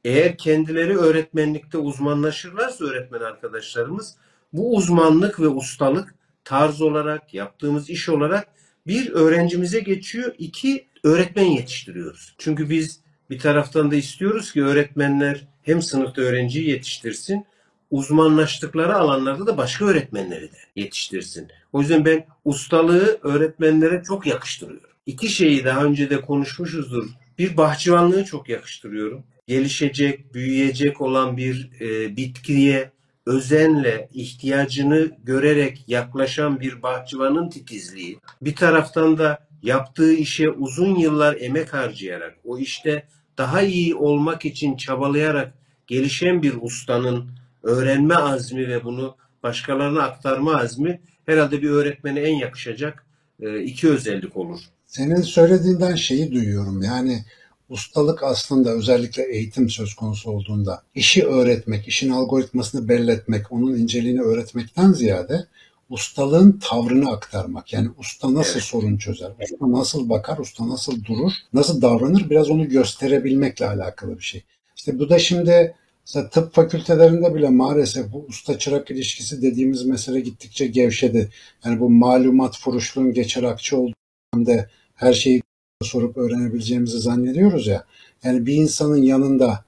Eğer 0.06 0.38
kendileri 0.38 0.98
öğretmenlikte 0.98 1.77
uzmanlaşırlarsa 1.77 2.86
öğretmen 2.86 3.19
arkadaşlarımız 3.19 4.15
bu 4.53 4.75
uzmanlık 4.75 5.39
ve 5.39 5.48
ustalık 5.48 6.15
tarz 6.44 6.81
olarak 6.81 7.33
yaptığımız 7.33 7.89
iş 7.89 8.09
olarak 8.09 8.48
bir 8.88 9.12
öğrencimize 9.12 9.80
geçiyor. 9.80 10.36
iki 10.38 10.88
öğretmen 11.03 11.45
yetiştiriyoruz. 11.45 12.36
Çünkü 12.38 12.69
biz 12.69 13.00
bir 13.30 13.39
taraftan 13.39 13.92
da 13.92 13.95
istiyoruz 13.95 14.53
ki 14.53 14.63
öğretmenler 14.63 15.48
hem 15.62 15.81
sınıfta 15.81 16.21
öğrenciyi 16.21 16.69
yetiştirsin, 16.69 17.45
uzmanlaştıkları 17.91 18.95
alanlarda 18.95 19.47
da 19.47 19.57
başka 19.57 19.85
öğretmenleri 19.85 20.51
de 20.51 20.57
yetiştirsin. 20.75 21.47
O 21.73 21.81
yüzden 21.81 22.05
ben 22.05 22.25
ustalığı 22.45 23.19
öğretmenlere 23.23 24.03
çok 24.07 24.27
yakıştırıyorum. 24.27 24.89
İki 25.05 25.29
şeyi 25.29 25.65
daha 25.65 25.83
önce 25.83 26.09
de 26.09 26.21
konuşmuşuzdur. 26.21 27.05
Bir 27.38 27.57
bahçıvanlığı 27.57 28.25
çok 28.25 28.49
yakıştırıyorum. 28.49 29.23
Gelişecek, 29.47 30.33
büyüyecek 30.33 31.01
olan 31.01 31.38
bir 31.38 31.69
e, 31.81 32.17
bitkiye 32.17 32.91
özenle 33.25 34.09
ihtiyacını 34.13 35.11
görerek 35.23 35.83
yaklaşan 35.88 36.59
bir 36.59 36.81
bahçıvanın 36.81 37.49
titizliği. 37.49 38.19
Bir 38.41 38.55
taraftan 38.55 39.17
da 39.17 39.47
yaptığı 39.63 40.13
işe 40.13 40.49
uzun 40.49 40.95
yıllar 40.95 41.38
emek 41.39 41.73
harcayarak 41.73 42.38
o 42.43 42.57
işte 42.57 43.07
daha 43.38 43.61
iyi 43.61 43.95
olmak 43.95 44.45
için 44.45 44.77
çabalayarak 44.77 45.53
gelişen 45.88 46.43
bir 46.43 46.53
ustanın 46.61 47.40
öğrenme 47.63 48.15
azmi 48.15 48.67
ve 48.67 48.83
bunu 48.83 49.15
başkalarına 49.43 50.03
aktarma 50.03 50.57
azmi 50.57 51.01
herhalde 51.25 51.61
bir 51.61 51.69
öğretmene 51.69 52.19
en 52.19 52.35
yakışacak 52.35 53.05
e, 53.39 53.63
iki 53.63 53.89
özellik 53.89 54.37
olur. 54.37 54.59
Senin 54.85 55.21
söylediğinden 55.21 55.95
şeyi 55.95 56.31
duyuyorum. 56.31 56.81
Yani 56.81 57.25
ustalık 57.69 58.23
aslında 58.23 58.69
özellikle 58.69 59.23
eğitim 59.23 59.69
söz 59.69 59.93
konusu 59.93 60.31
olduğunda 60.31 60.83
işi 60.95 61.25
öğretmek, 61.25 61.87
işin 61.87 62.09
algoritmasını 62.09 62.89
belletmek, 62.89 63.51
onun 63.51 63.75
inceliğini 63.75 64.21
öğretmekten 64.21 64.91
ziyade 64.91 65.47
ustalığın 65.89 66.59
tavrını 66.63 67.12
aktarmak. 67.12 67.74
Yani 67.74 67.89
usta 67.97 68.33
nasıl 68.33 68.53
evet. 68.53 68.63
sorun 68.63 68.97
çözer, 68.97 69.31
usta 69.41 69.71
nasıl 69.71 70.09
bakar, 70.09 70.38
usta 70.38 70.69
nasıl 70.69 71.03
durur, 71.03 71.31
nasıl 71.53 71.81
davranır 71.81 72.29
biraz 72.29 72.50
onu 72.50 72.69
gösterebilmekle 72.69 73.67
alakalı 73.67 74.17
bir 74.17 74.24
şey. 74.24 74.43
İşte 74.75 75.00
bu 75.00 75.09
da 75.09 75.19
şimdi 75.19 75.75
mesela 76.08 76.29
tıp 76.29 76.53
fakültelerinde 76.53 77.36
bile 77.36 77.50
maalesef 77.50 78.13
bu 78.13 78.25
usta 78.29 78.58
çırak 78.60 78.91
ilişkisi 78.91 79.41
dediğimiz 79.41 79.86
mesele 79.86 80.20
gittikçe 80.20 80.67
gevşedi. 80.67 81.29
Yani 81.65 81.79
bu 81.79 81.89
malumat 81.89 82.58
furuşluğun 82.58 83.13
geçer 83.13 83.43
akçe 83.43 83.75
olduğunda 83.75 84.70
her 84.96 85.13
şeyi 85.13 85.41
sorup 85.84 86.17
öğrenebileceğimizi 86.17 87.00
zannediyoruz 87.00 87.67
ya. 87.67 87.86
Yani 88.24 88.46
bir 88.46 88.53
insanın 88.53 89.01
yanında 89.01 89.65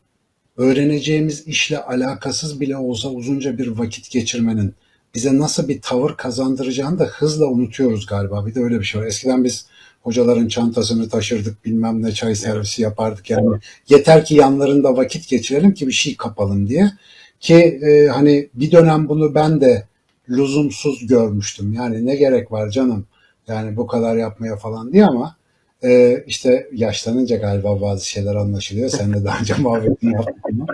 öğreneceğimiz 0.58 1.48
işle 1.48 1.78
alakasız 1.78 2.62
bile 2.62 2.78
olsa 2.78 3.10
uzunca 3.10 3.58
bir 3.58 3.68
vakit 3.68 4.12
geçirmenin 4.12 4.75
bize 5.16 5.40
nasıl 5.40 5.68
bir 5.68 5.82
tavır 5.82 6.18
kazandıracağını 6.18 7.00
da 7.00 7.06
hızla 7.06 7.46
unutuyoruz 7.46 8.06
galiba. 8.06 8.46
Bir 8.46 8.56
de 8.56 8.60
öyle 8.60 8.80
bir 8.80 8.86
şey 8.86 9.02
var. 9.02 9.06
Eskiden 9.06 9.44
biz 9.44 9.66
hocaların 10.03 10.48
çantasını 10.48 11.10
taşırdık 11.10 11.65
bilmem 11.65 12.03
ne 12.03 12.12
çay 12.12 12.36
servisi 12.36 12.81
yapardık. 12.81 13.29
Yani 13.29 13.60
yeter 13.89 14.25
ki 14.25 14.36
yanlarında 14.36 14.98
vakit 14.98 15.29
geçirelim 15.29 15.74
ki 15.74 15.88
bir 15.88 15.93
şey 15.93 16.17
kapalım 16.17 16.69
diye. 16.69 16.91
Ki 17.39 17.55
e, 17.55 18.07
hani 18.07 18.50
bir 18.53 18.72
dönem 18.72 19.10
bunu 19.10 19.36
ben 19.36 19.62
de 19.62 19.88
lüzumsuz 20.29 21.07
görmüştüm. 21.07 21.74
Yani 21.74 22.05
ne 22.05 22.15
gerek 22.15 22.51
var 22.51 22.69
canım 22.69 23.05
yani 23.48 23.77
bu 23.77 23.88
kadar 23.88 24.15
yapmaya 24.15 24.55
falan 24.57 24.93
diye 24.93 25.05
ama 25.05 25.36
e, 25.83 26.24
işte 26.27 26.69
yaşlanınca 26.74 27.36
galiba 27.38 27.81
bazı 27.81 28.10
şeyler 28.10 28.36
anlaşılıyor. 28.36 28.89
Sen 28.89 29.13
de 29.13 29.25
daha 29.25 29.39
önce 29.39 29.53
muhabbetini 29.60 30.13
yaptın 30.13 30.67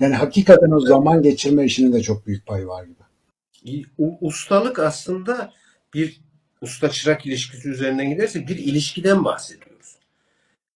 yani 0.00 0.14
hakikaten 0.14 0.70
o 0.70 0.80
zaman 0.80 1.22
geçirme 1.22 1.64
işinin 1.64 1.92
de 1.92 2.02
çok 2.02 2.26
büyük 2.26 2.46
pay 2.46 2.68
var 2.68 2.84
gibi. 2.84 3.86
Ustalık 4.20 4.78
aslında 4.78 5.52
bir 5.94 6.23
usta 6.64 6.90
çırak 6.90 7.26
ilişkisi 7.26 7.68
üzerinden 7.68 8.10
giderse 8.10 8.48
bir 8.48 8.58
ilişkiden 8.58 9.24
bahsediyoruz. 9.24 9.96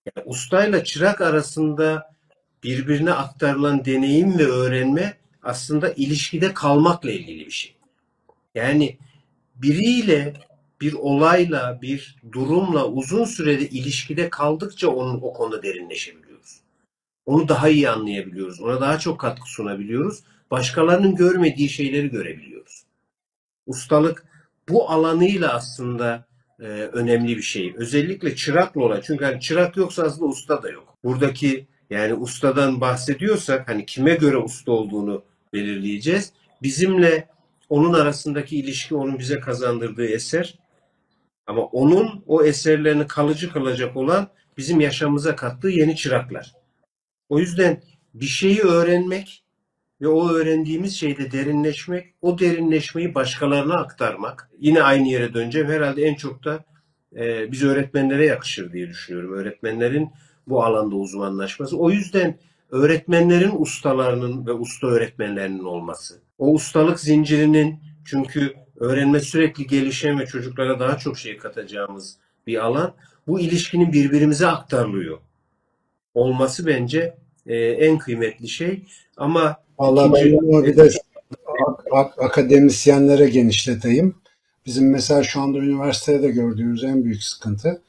Yani 0.06 0.26
ustayla 0.28 0.84
çırak 0.84 1.20
arasında 1.20 2.14
birbirine 2.62 3.12
aktarılan 3.12 3.84
deneyim 3.84 4.38
ve 4.38 4.46
öğrenme 4.46 5.16
aslında 5.42 5.92
ilişkide 5.92 6.54
kalmakla 6.54 7.10
ilgili 7.10 7.46
bir 7.46 7.50
şey. 7.50 7.74
Yani 8.54 8.98
biriyle 9.54 10.34
bir 10.80 10.92
olayla, 10.92 11.82
bir 11.82 12.16
durumla 12.32 12.86
uzun 12.86 13.24
sürede 13.24 13.68
ilişkide 13.68 14.30
kaldıkça 14.30 14.88
onun 14.88 15.20
o 15.22 15.32
konuda 15.32 15.62
derinleşebiliyoruz. 15.62 16.60
Onu 17.26 17.48
daha 17.48 17.68
iyi 17.68 17.90
anlayabiliyoruz. 17.90 18.60
Ona 18.60 18.80
daha 18.80 18.98
çok 18.98 19.20
katkı 19.20 19.48
sunabiliyoruz. 19.50 20.22
Başkalarının 20.50 21.14
görmediği 21.14 21.68
şeyleri 21.68 22.10
görebiliyoruz. 22.10 22.82
Ustalık 23.66 24.24
bu 24.68 24.90
alanıyla 24.90 25.54
aslında 25.54 26.26
e, 26.60 26.64
önemli 26.68 27.36
bir 27.36 27.42
şey. 27.42 27.74
Özellikle 27.76 28.36
çırakla 28.36 28.80
olan. 28.80 29.00
Çünkü 29.04 29.24
hani 29.24 29.40
çırak 29.40 29.76
yoksa 29.76 30.02
aslında 30.02 30.26
usta 30.26 30.62
da 30.62 30.70
yok. 30.70 30.94
Buradaki 31.04 31.66
yani 31.90 32.14
ustadan 32.14 32.80
bahsediyorsak 32.80 33.68
hani 33.68 33.86
kime 33.86 34.14
göre 34.14 34.36
usta 34.36 34.72
olduğunu 34.72 35.24
belirleyeceğiz. 35.52 36.32
Bizimle 36.62 37.28
onun 37.68 37.94
arasındaki 37.94 38.58
ilişki 38.58 38.94
onun 38.94 39.18
bize 39.18 39.40
kazandırdığı 39.40 40.06
eser. 40.06 40.58
Ama 41.46 41.62
onun 41.62 42.24
o 42.26 42.44
eserlerini 42.44 43.06
kalıcı 43.06 43.52
kılacak 43.52 43.96
olan 43.96 44.28
bizim 44.56 44.80
yaşamımıza 44.80 45.36
kattığı 45.36 45.68
yeni 45.68 45.96
çıraklar. 45.96 46.52
O 47.28 47.38
yüzden 47.38 47.82
bir 48.14 48.26
şeyi 48.26 48.60
öğrenmek 48.60 49.44
ve 50.00 50.08
o 50.08 50.28
öğrendiğimiz 50.28 50.96
şeyde 50.96 51.32
derinleşmek, 51.32 52.14
o 52.22 52.38
derinleşmeyi 52.38 53.14
başkalarına 53.14 53.74
aktarmak. 53.74 54.50
Yine 54.58 54.82
aynı 54.82 55.08
yere 55.08 55.34
döneceğim. 55.34 55.68
Herhalde 55.68 56.02
en 56.02 56.14
çok 56.14 56.44
da 56.44 56.64
e, 57.16 57.52
biz 57.52 57.62
öğretmenlere 57.62 58.26
yakışır 58.26 58.72
diye 58.72 58.88
düşünüyorum. 58.88 59.32
Öğretmenlerin 59.32 60.10
bu 60.46 60.64
alanda 60.64 60.96
uzmanlaşması. 60.96 61.78
O 61.78 61.90
yüzden 61.90 62.38
öğretmenlerin 62.70 63.52
ustalarının 63.58 64.46
ve 64.46 64.52
usta 64.52 64.86
öğretmenlerinin 64.86 65.64
olması. 65.64 66.20
O 66.38 66.52
ustalık 66.52 67.00
zincirinin 67.00 67.80
çünkü 68.04 68.54
öğrenme 68.76 69.20
sürekli 69.20 69.66
gelişen 69.66 70.20
ve 70.20 70.26
çocuklara 70.26 70.80
daha 70.80 70.98
çok 70.98 71.18
şey 71.18 71.36
katacağımız 71.36 72.16
bir 72.46 72.64
alan. 72.64 72.94
Bu 73.26 73.40
ilişkinin 73.40 73.92
birbirimize 73.92 74.46
aktarılıyor. 74.46 75.18
Olması 76.14 76.66
bence 76.66 77.14
e, 77.46 77.56
en 77.56 77.98
kıymetli 77.98 78.48
şey. 78.48 78.84
Ama 79.16 79.56
Vallahi 79.78 80.12
ben 80.12 80.38
bunu 80.38 80.64
bir 80.64 80.76
de 80.76 80.90
ak- 81.92 82.22
akademisyenlere 82.22 83.28
genişleteyim. 83.28 84.14
Bizim 84.66 84.90
mesela 84.90 85.22
şu 85.22 85.40
anda 85.40 85.58
üniversitede 85.58 86.22
de 86.22 86.30
gördüğümüz 86.30 86.84
en 86.84 87.04
büyük 87.04 87.22
sıkıntı 87.22 87.82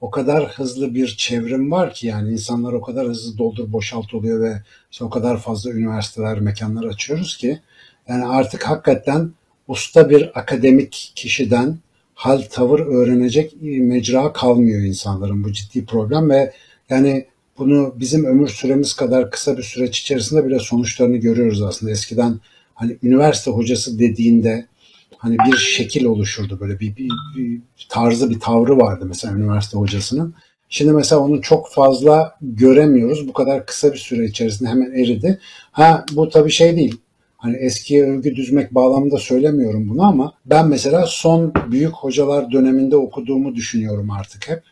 o 0.00 0.10
kadar 0.10 0.48
hızlı 0.48 0.94
bir 0.94 1.16
çevrim 1.18 1.70
var 1.70 1.94
ki 1.94 2.06
yani 2.06 2.32
insanlar 2.32 2.72
o 2.72 2.80
kadar 2.80 3.06
hızlı 3.06 3.38
doldur 3.38 3.72
boşalt 3.72 4.14
oluyor 4.14 4.40
ve 4.40 4.62
işte 4.90 5.04
o 5.04 5.10
kadar 5.10 5.38
fazla 5.38 5.70
üniversiteler, 5.70 6.40
mekanlar 6.40 6.84
açıyoruz 6.84 7.36
ki 7.36 7.60
yani 8.08 8.26
artık 8.26 8.66
hakikaten 8.66 9.30
usta 9.68 10.10
bir 10.10 10.38
akademik 10.38 11.12
kişiden 11.14 11.78
hal 12.14 12.42
tavır 12.50 12.80
öğrenecek 12.80 13.56
mecra 13.62 14.32
kalmıyor 14.32 14.82
insanların 14.82 15.44
bu 15.44 15.52
ciddi 15.52 15.86
problem 15.86 16.30
ve 16.30 16.52
yani 16.90 17.26
bunu 17.58 17.94
bizim 17.96 18.24
ömür 18.24 18.48
süremiz 18.48 18.94
kadar 18.94 19.30
kısa 19.30 19.58
bir 19.58 19.62
süreç 19.62 20.00
içerisinde 20.00 20.46
bile 20.46 20.58
sonuçlarını 20.58 21.16
görüyoruz 21.16 21.62
aslında. 21.62 21.92
Eskiden 21.92 22.40
hani 22.74 22.96
üniversite 23.02 23.50
hocası 23.50 23.98
dediğinde 23.98 24.66
hani 25.16 25.36
bir 25.46 25.56
şekil 25.56 26.04
oluşurdu 26.04 26.60
böyle 26.60 26.80
bir, 26.80 26.96
bir, 26.96 27.08
bir 27.36 27.86
tarzı 27.88 28.30
bir 28.30 28.40
tavrı 28.40 28.78
vardı 28.78 29.04
mesela 29.08 29.34
üniversite 29.34 29.78
hocasının. 29.78 30.34
Şimdi 30.68 30.92
mesela 30.92 31.20
onu 31.20 31.42
çok 31.42 31.70
fazla 31.70 32.34
göremiyoruz. 32.42 33.28
Bu 33.28 33.32
kadar 33.32 33.66
kısa 33.66 33.92
bir 33.92 33.98
süre 33.98 34.24
içerisinde 34.24 34.68
hemen 34.68 34.90
eridi. 34.90 35.38
Ha 35.72 36.04
bu 36.12 36.28
tabii 36.28 36.50
şey 36.50 36.76
değil. 36.76 37.00
Hani 37.36 37.56
eskiye 37.56 38.04
övgü 38.04 38.36
düzmek 38.36 38.74
bağlamında 38.74 39.18
söylemiyorum 39.18 39.88
bunu 39.88 40.02
ama 40.02 40.32
ben 40.46 40.68
mesela 40.68 41.06
son 41.06 41.52
büyük 41.70 41.92
hocalar 41.92 42.52
döneminde 42.52 42.96
okuduğumu 42.96 43.54
düşünüyorum 43.54 44.10
artık 44.10 44.48
hep. 44.48 44.62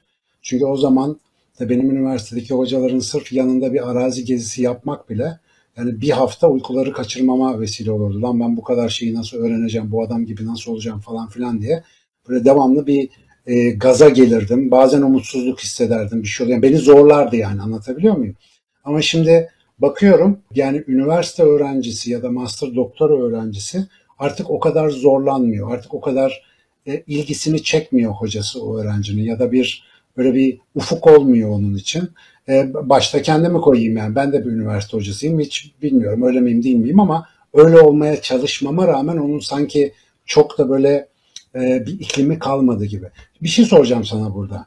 Çünkü 0.43 0.65
o 0.65 0.77
zaman 0.77 1.21
benim 1.61 1.91
üniversitedeki 1.91 2.55
hocaların 2.55 2.99
sırf 2.99 3.33
yanında 3.33 3.73
bir 3.73 3.91
arazi 3.91 4.25
gezisi 4.25 4.63
yapmak 4.63 5.11
bile 5.11 5.39
yani 5.77 6.01
bir 6.01 6.11
hafta 6.11 6.49
uykuları 6.49 6.93
kaçırmama 6.93 7.61
vesile 7.61 7.91
olurdu. 7.91 8.23
Lan 8.23 8.41
ben 8.41 8.57
bu 8.57 8.63
kadar 8.63 8.89
şeyi 8.89 9.15
nasıl 9.15 9.37
öğreneceğim, 9.37 9.91
bu 9.91 10.03
adam 10.03 10.25
gibi 10.25 10.47
nasıl 10.47 10.73
olacağım 10.73 11.01
falan 11.01 11.29
filan 11.29 11.61
diye. 11.61 11.83
Böyle 12.29 12.45
devamlı 12.45 12.87
bir 12.87 13.09
e, 13.47 13.71
gaza 13.71 14.09
gelirdim. 14.09 14.71
Bazen 14.71 15.03
umutsuzluk 15.03 15.61
hissederdim. 15.61 16.23
Bir 16.23 16.29
şey 16.29 16.45
oluyor. 16.45 16.57
Yani 16.57 16.73
beni 16.73 16.79
zorlardı 16.79 17.37
yani 17.37 17.63
anlatabiliyor 17.63 18.17
muyum? 18.17 18.37
Ama 18.85 19.03
şimdi 19.03 19.51
bakıyorum 19.79 20.39
yani 20.55 20.85
üniversite 20.89 21.43
öğrencisi 21.43 22.11
ya 22.11 22.23
da 22.23 22.31
master 22.31 22.75
doktora 22.75 23.15
öğrencisi 23.15 23.87
artık 24.19 24.51
o 24.51 24.61
kadar 24.61 24.91
zorlanmıyor. 24.91 25.71
Artık 25.71 25.95
o 25.95 26.01
kadar 26.01 26.43
e, 26.87 27.03
ilgisini 27.07 27.63
çekmiyor 27.63 28.13
hocası 28.13 28.65
o 28.65 28.79
öğrencinin 28.79 29.23
ya 29.23 29.39
da 29.39 29.53
bir 29.53 29.85
böyle 30.17 30.35
bir 30.35 30.59
ufuk 30.75 31.07
olmuyor 31.07 31.51
onun 31.51 31.75
için. 31.75 32.09
E, 32.49 32.75
başta 32.75 33.23
kendimi 33.23 33.61
koyayım 33.61 33.97
yani. 33.97 34.15
Ben 34.15 34.33
de 34.33 34.45
bir 34.45 34.51
üniversite 34.51 34.97
hocasıyım. 34.97 35.41
Hiç 35.41 35.75
bilmiyorum 35.83 36.23
öyle 36.23 36.41
miyim 36.41 36.63
değil 36.63 36.77
miyim 36.77 37.01
ama 37.01 37.27
öyle 37.55 37.81
olmaya 37.81 38.23
çalışmama 38.23 38.89
rağmen 38.89 39.17
onun 39.17 39.39
sanki 39.39 39.93
çok 40.27 40.59
da 40.59 40.69
böyle 40.69 41.09
e, 41.55 41.87
bir 41.87 41.93
iklimi 41.93 42.39
kalmadı 42.39 42.85
gibi. 42.85 43.07
Bir 43.43 43.49
şey 43.49 43.65
soracağım 43.65 44.05
sana 44.05 44.35
burada. 44.35 44.67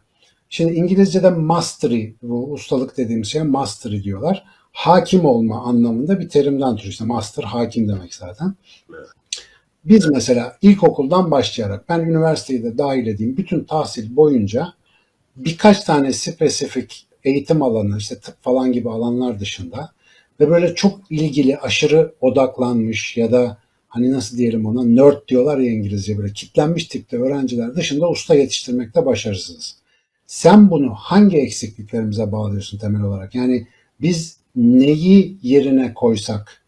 Şimdi 0.50 0.74
İngilizce'de 0.74 1.30
mastery, 1.30 2.14
bu 2.22 2.52
ustalık 2.52 2.98
dediğimiz 2.98 3.28
şey 3.28 3.44
mastery 3.44 4.04
diyorlar. 4.04 4.44
Hakim 4.72 5.26
olma 5.26 5.64
anlamında 5.64 6.20
bir 6.20 6.30
terimden 6.30 6.76
türü. 6.76 6.90
İşte 6.90 7.06
master 7.06 7.44
hakim 7.44 7.88
demek 7.88 8.16
zaten. 8.16 8.56
Biz 9.86 10.10
mesela 10.10 10.58
ilkokuldan 10.62 11.32
başlayarak 11.32 11.90
ben 11.90 12.00
üniversiteyi 12.00 12.64
de 12.64 12.78
dahil 12.78 13.08
edeyim 13.08 13.38
bütün 13.38 13.64
tahsil 13.64 14.16
boyunca 14.16 14.74
birkaç 15.38 15.84
tane 15.84 16.14
spesifik 16.14 17.08
eğitim 17.24 17.62
alanı 17.62 17.98
işte 17.98 18.20
tıp 18.20 18.44
falan 18.44 18.72
gibi 18.72 18.90
alanlar 18.90 19.40
dışında 19.40 19.92
ve 20.40 20.50
böyle 20.50 20.76
çok 20.76 21.00
ilgili 21.10 21.58
aşırı 21.58 22.14
odaklanmış 22.22 23.18
ya 23.18 23.32
da 23.32 23.58
hani 23.88 24.12
nasıl 24.12 24.38
diyelim 24.38 24.66
ona 24.66 24.84
nerd 24.84 25.28
diyorlar 25.28 25.58
ya 25.58 25.72
İngilizce 25.72 26.18
böyle 26.18 26.34
kitlenmiş 26.34 26.86
tipte 26.86 27.18
öğrenciler 27.18 27.76
dışında 27.76 28.10
usta 28.10 28.36
yetiştirmekte 28.36 29.06
başarısız. 29.06 29.76
Sen 30.28 30.70
bunu 30.72 30.94
hangi 30.94 31.38
eksikliklerimize 31.38 32.32
bağlıyorsun 32.32 32.78
temel 32.78 33.02
olarak? 33.02 33.36
Yani 33.36 33.68
biz 34.02 34.38
neyi 34.56 35.38
yerine 35.42 35.94
koysak 35.94 36.62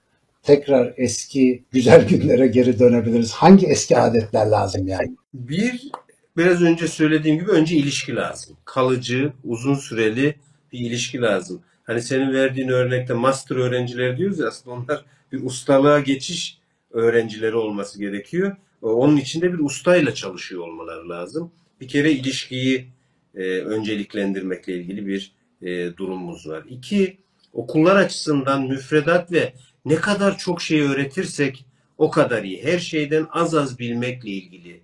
tekrar 0.43 0.93
eski 0.97 1.63
güzel 1.71 2.07
günlere 2.09 2.47
geri 2.47 2.79
dönebiliriz? 2.79 3.31
Hangi 3.31 3.67
eski 3.67 3.97
adetler 3.97 4.45
lazım 4.45 4.88
yani? 4.88 5.15
Bir 5.33 5.91
biraz 6.38 6.62
önce 6.62 6.88
söylediğim 6.88 7.39
gibi 7.39 7.51
önce 7.51 7.75
ilişki 7.75 8.15
lazım. 8.15 8.57
Kalıcı, 8.65 9.33
uzun 9.43 9.75
süreli 9.75 10.36
bir 10.74 10.79
ilişki 10.79 11.21
lazım. 11.21 11.62
Hani 11.83 12.01
senin 12.01 12.33
verdiğin 12.33 12.67
örnekte 12.67 13.13
master 13.13 13.55
öğrencileri 13.55 14.17
diyoruz 14.17 14.39
ya 14.39 14.48
aslında 14.48 14.75
onlar 14.75 15.05
bir 15.31 15.43
ustalığa 15.43 16.00
geçiş 16.00 16.57
öğrencileri 16.91 17.55
olması 17.55 18.00
gerekiyor. 18.00 18.55
Onun 18.81 19.17
için 19.17 19.41
de 19.41 19.53
bir 19.53 19.59
ustayla 19.59 20.13
çalışıyor 20.13 20.67
olmaları 20.67 21.09
lazım. 21.09 21.51
Bir 21.81 21.88
kere 21.88 22.12
ilişkiyi 22.12 22.88
e, 23.36 23.43
önceliklendirmekle 23.43 24.74
ilgili 24.74 25.07
bir 25.07 25.31
e, 25.62 25.98
durumumuz 25.98 26.48
var. 26.48 26.63
İki, 26.69 27.17
okullar 27.53 27.95
açısından 27.95 28.67
müfredat 28.67 29.31
ve 29.31 29.53
ne 29.86 29.95
kadar 29.95 30.38
çok 30.38 30.62
şey 30.62 30.81
öğretirsek 30.81 31.65
o 31.98 32.12
kadar 32.12 32.43
iyi. 32.43 32.63
Her 32.63 32.79
şeyden 32.79 33.27
az 33.31 33.55
az 33.55 33.79
bilmekle 33.79 34.29
ilgili 34.29 34.81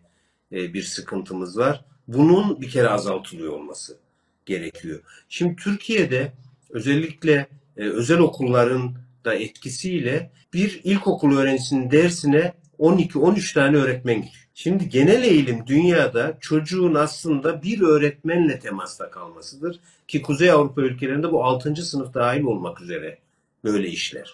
e, 0.52 0.74
bir 0.74 0.84
sıkıntımız 0.84 1.58
var. 1.58 1.86
Bunun 2.08 2.62
bir 2.62 2.70
kere 2.70 2.90
azaltılıyor 2.90 3.54
olması 3.54 3.98
gerekiyor. 4.46 5.00
Şimdi 5.30 5.56
Türkiye'de 5.56 6.32
özellikle 6.70 7.48
e, 7.78 7.84
özel 7.84 8.20
okulların 8.20 8.96
da 9.26 9.34
etkisiyle 9.34 10.32
bir 10.54 10.82
ilkokul 10.84 11.38
öğrencisinin 11.38 11.92
dersine 11.92 12.54
12-13 12.80 13.54
tane 13.54 13.78
öğretmen 13.78 14.16
giriyor. 14.16 14.46
Şimdi 14.54 14.90
genel 14.90 15.24
eğilim 15.24 15.68
dünyada 15.68 16.38
çocuğun 16.40 16.94
aslında 16.94 17.64
bir 17.64 17.82
öğretmenle 17.82 18.60
temasta 18.60 19.12
kalmasıdır. 19.12 19.80
Ki 20.08 20.22
Kuzey 20.22 20.52
Avrupa 20.52 20.82
ülkelerinde 20.82 21.32
bu 21.32 21.44
6. 21.44 21.76
sınıf 21.76 22.14
dahil 22.14 22.42
olmak 22.42 22.82
üzere 22.82 23.20
böyle 23.64 23.88
işler. 23.90 24.34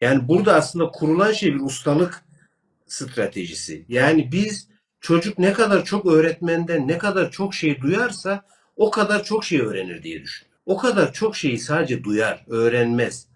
Yani 0.00 0.28
burada 0.28 0.54
aslında 0.54 0.90
kurulan 0.90 1.32
şey 1.32 1.54
bir 1.54 1.60
ustalık 1.60 2.24
stratejisi. 2.86 3.84
Yani 3.88 4.32
biz 4.32 4.68
çocuk 5.00 5.38
ne 5.38 5.52
kadar 5.52 5.84
çok 5.84 6.06
öğretmenden 6.06 6.88
ne 6.88 6.98
kadar 6.98 7.30
çok 7.30 7.54
şey 7.54 7.80
duyarsa 7.80 8.44
o 8.76 8.90
kadar 8.90 9.24
çok 9.24 9.44
şey 9.44 9.60
öğrenir 9.60 10.02
diye 10.02 10.22
düşünüyorum. 10.22 10.58
O 10.66 10.76
kadar 10.76 11.12
çok 11.12 11.36
şeyi 11.36 11.58
sadece 11.58 12.04
duyar, 12.04 12.44
öğrenmez. 12.48 13.26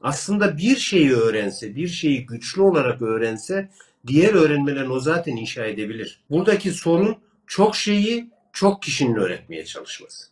Aslında 0.00 0.58
bir 0.58 0.76
şeyi 0.76 1.12
öğrense, 1.12 1.76
bir 1.76 1.88
şeyi 1.88 2.26
güçlü 2.26 2.62
olarak 2.62 3.02
öğrense 3.02 3.68
diğer 4.06 4.34
öğrenmelerini 4.34 4.92
o 4.92 5.00
zaten 5.00 5.36
inşa 5.36 5.64
edebilir. 5.64 6.20
Buradaki 6.30 6.70
sorun 6.70 7.16
çok 7.46 7.76
şeyi 7.76 8.30
çok 8.52 8.82
kişinin 8.82 9.14
öğretmeye 9.14 9.64
çalışması. 9.64 10.26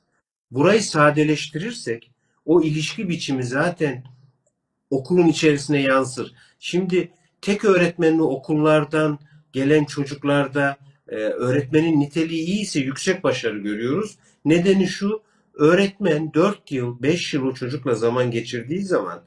Burayı 0.50 0.82
sadeleştirirsek 0.82 2.10
o 2.44 2.62
ilişki 2.62 3.08
biçimi 3.08 3.44
zaten 3.44 4.04
okulun 4.90 5.26
içerisine 5.26 5.82
yansır. 5.82 6.34
Şimdi 6.58 7.12
tek 7.42 7.64
öğretmenli 7.64 8.22
okullardan 8.22 9.18
gelen 9.52 9.84
çocuklarda 9.84 10.76
e, 11.08 11.14
öğretmenin 11.14 12.00
niteliği 12.00 12.46
iyiyse 12.46 12.80
yüksek 12.80 13.24
başarı 13.24 13.58
görüyoruz. 13.58 14.16
Nedeni 14.44 14.86
şu, 14.86 15.22
öğretmen 15.54 16.34
4 16.34 16.72
yıl, 16.72 17.02
5 17.02 17.34
yıl 17.34 17.42
o 17.42 17.54
çocukla 17.54 17.94
zaman 17.94 18.30
geçirdiği 18.30 18.82
zaman 18.82 19.22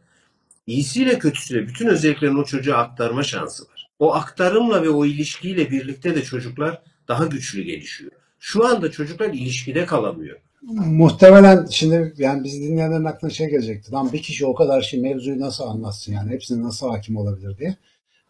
iyisiyle 0.68 1.20
kötüsüyle 1.20 1.68
bütün 1.68 1.88
özelliklerini 1.88 2.40
o 2.40 2.46
çocuğa 2.46 2.78
aktarma 2.78 3.24
şansı 3.24 3.64
var. 3.64 3.90
O 4.00 4.14
aktarımla 4.14 4.84
ve 4.84 4.90
o 4.90 5.06
ilişkiyle 5.06 5.72
birlikte 5.72 6.16
de 6.16 6.24
çocuklar 6.24 6.82
daha 7.08 7.26
güçlü 7.26 7.62
gelişiyor. 7.62 8.12
Şu 8.40 8.66
anda 8.66 8.92
çocuklar 8.92 9.30
ilişkide 9.30 9.86
kalamıyor. 9.86 10.40
Muhtemelen 10.86 11.66
şimdi 11.66 12.14
yani 12.18 12.44
bizi 12.44 12.62
dinleyenlerin 12.62 13.06
aklına 13.06 13.32
şey 13.32 13.50
gelecekti. 13.50 13.92
Lan 13.92 14.14
bir 14.14 14.22
kişi 14.22 14.46
o 14.46 14.56
kadar 14.56 14.82
şey 14.82 15.02
mevzuyu 15.02 15.40
nasıl 15.40 15.64
anlatsın 15.64 16.14
yani 16.14 16.32
hepsine 16.32 16.64
nasıl 16.64 16.90
hakim 16.90 17.18
olabilir 17.18 17.58
diye. 17.58 17.78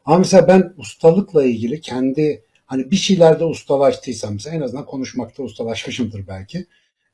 Ama 0.06 0.18
mesela 0.18 0.48
ben 0.48 0.74
ustalıkla 0.78 1.44
ilgili 1.44 1.82
kendi 1.82 2.44
hani 2.66 2.92
bir 2.92 2.96
şeylerde 2.96 3.46
ustalaştıysam 3.46 4.34
mesela 4.34 4.56
en 4.56 4.62
azından 4.62 4.86
konuşmakta 4.86 5.44
ustalaşmışımdır 5.44 6.28
belki. 6.28 6.66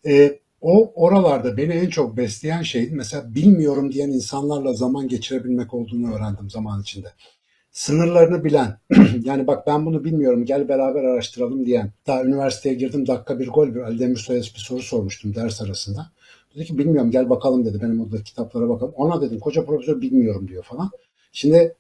Ee, 0.05 0.39
o 0.62 0.91
oralarda 0.96 1.58
beni 1.58 1.74
en 1.74 1.89
çok 1.89 2.17
besleyen 2.17 2.62
şey 2.62 2.89
mesela 2.91 3.36
bilmiyorum 3.36 3.91
diyen 3.91 4.10
insanlarla 4.10 4.74
zaman 4.74 5.08
geçirebilmek 5.08 5.74
olduğunu 5.74 6.15
öğrendim 6.15 6.50
zaman 6.50 6.81
içinde. 6.81 7.08
Sınırlarını 7.72 8.43
bilen, 8.43 8.77
yani 9.24 9.48
bak 9.48 9.67
ben 9.67 9.86
bunu 9.86 10.03
bilmiyorum 10.03 10.46
gel 10.46 10.69
beraber 10.69 11.03
araştıralım 11.03 11.65
diyen. 11.65 11.91
Daha 12.08 12.24
üniversiteye 12.24 12.75
girdim 12.75 13.08
dakika 13.08 13.39
bir 13.39 13.48
gol 13.48 13.75
bir 13.75 13.81
Ali 13.81 14.00
Demirsoy'a 14.00 14.39
bir 14.39 14.53
soru 14.55 14.81
sormuştum 14.81 15.36
ders 15.36 15.62
arasında. 15.62 16.12
Dedi 16.55 16.65
ki 16.65 16.77
bilmiyorum 16.77 17.12
gel 17.12 17.29
bakalım 17.29 17.65
dedi 17.65 17.81
benim 17.81 18.01
orada 18.01 18.24
kitaplara 18.24 18.69
bakalım. 18.69 18.93
Ona 18.96 19.22
dedim 19.22 19.39
koca 19.39 19.65
profesör 19.65 20.01
bilmiyorum 20.01 20.48
diyor 20.48 20.63
falan. 20.63 20.89
Şimdi 21.31 21.75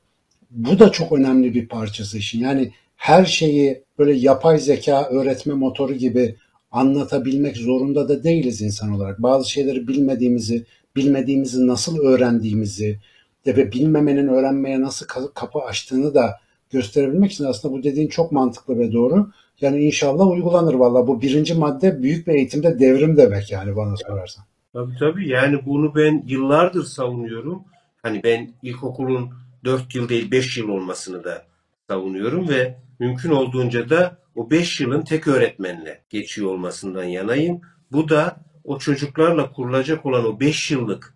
bu 0.49 0.79
da 0.79 0.91
çok 0.91 1.11
önemli 1.11 1.53
bir 1.53 1.67
parçası 1.67 2.17
işin. 2.17 2.39
Yani 2.39 2.71
her 2.95 3.25
şeyi 3.25 3.83
böyle 3.99 4.13
yapay 4.13 4.59
zeka 4.59 5.09
öğretme 5.09 5.53
motoru 5.53 5.93
gibi 5.93 6.35
anlatabilmek 6.71 7.57
zorunda 7.57 8.09
da 8.09 8.23
değiliz 8.23 8.61
insan 8.61 8.91
olarak. 8.91 9.21
Bazı 9.23 9.49
şeyleri 9.49 9.87
bilmediğimizi, 9.87 10.65
bilmediğimizi 10.95 11.67
nasıl 11.67 11.99
öğrendiğimizi 11.99 12.99
ve 13.47 13.71
bilmemenin 13.71 14.27
öğrenmeye 14.27 14.81
nasıl 14.81 15.05
kapı 15.33 15.59
açtığını 15.59 16.13
da 16.13 16.39
gösterebilmek 16.69 17.31
için 17.31 17.43
aslında 17.43 17.73
bu 17.73 17.83
dediğin 17.83 18.07
çok 18.07 18.31
mantıklı 18.31 18.79
ve 18.79 18.91
doğru. 18.91 19.31
Yani 19.61 19.85
inşallah 19.85 20.27
uygulanır 20.27 20.73
valla. 20.73 21.07
Bu 21.07 21.21
birinci 21.21 21.53
madde 21.53 22.03
büyük 22.03 22.27
bir 22.27 22.33
eğitimde 22.33 22.79
devrim 22.79 23.17
demek 23.17 23.51
yani 23.51 23.75
bana 23.75 23.95
sorarsan. 23.97 24.45
Tabii 24.73 24.93
tabii 24.99 25.29
yani 25.29 25.65
bunu 25.65 25.95
ben 25.95 26.23
yıllardır 26.27 26.83
savunuyorum. 26.83 27.63
Hani 28.03 28.23
ben 28.23 28.49
ilkokulun 28.63 29.29
4 29.63 29.95
yıl 29.95 30.09
değil 30.09 30.31
5 30.31 30.57
yıl 30.57 30.69
olmasını 30.69 31.23
da 31.23 31.45
savunuyorum 31.89 32.49
ve 32.49 32.77
mümkün 32.99 33.31
olduğunca 33.31 33.89
da 33.89 34.17
o 34.35 34.51
5 34.51 34.81
yılın 34.81 35.01
tek 35.01 35.27
öğretmenle 35.27 36.01
geçiyor 36.09 36.49
olmasından 36.49 37.03
yanayım. 37.03 37.61
Bu 37.91 38.09
da 38.09 38.37
o 38.63 38.79
çocuklarla 38.79 39.51
kurulacak 39.51 40.05
olan 40.05 40.25
o 40.25 40.39
5 40.39 40.71
yıllık 40.71 41.13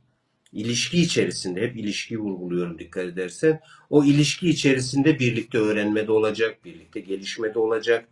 ilişki 0.53 1.01
içerisinde 1.01 1.61
hep 1.61 1.77
ilişki 1.77 2.19
vurguluyorum 2.19 2.79
dikkat 2.79 3.05
edersen. 3.05 3.59
O 3.89 4.03
ilişki 4.03 4.49
içerisinde 4.49 5.19
birlikte 5.19 5.57
öğrenmede 5.57 6.11
olacak, 6.11 6.65
birlikte 6.65 6.99
gelişmede 6.99 7.59
olacak, 7.59 8.07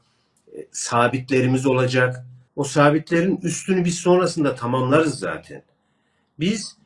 e, 0.58 0.68
sabitlerimiz 0.72 1.66
olacak. 1.66 2.26
O 2.56 2.64
sabitlerin 2.64 3.38
üstünü 3.38 3.86
biz 3.86 3.96
sonrasında 3.96 4.56
tamamlarız 4.56 5.20
zaten. 5.20 5.64
Biz 6.40 6.78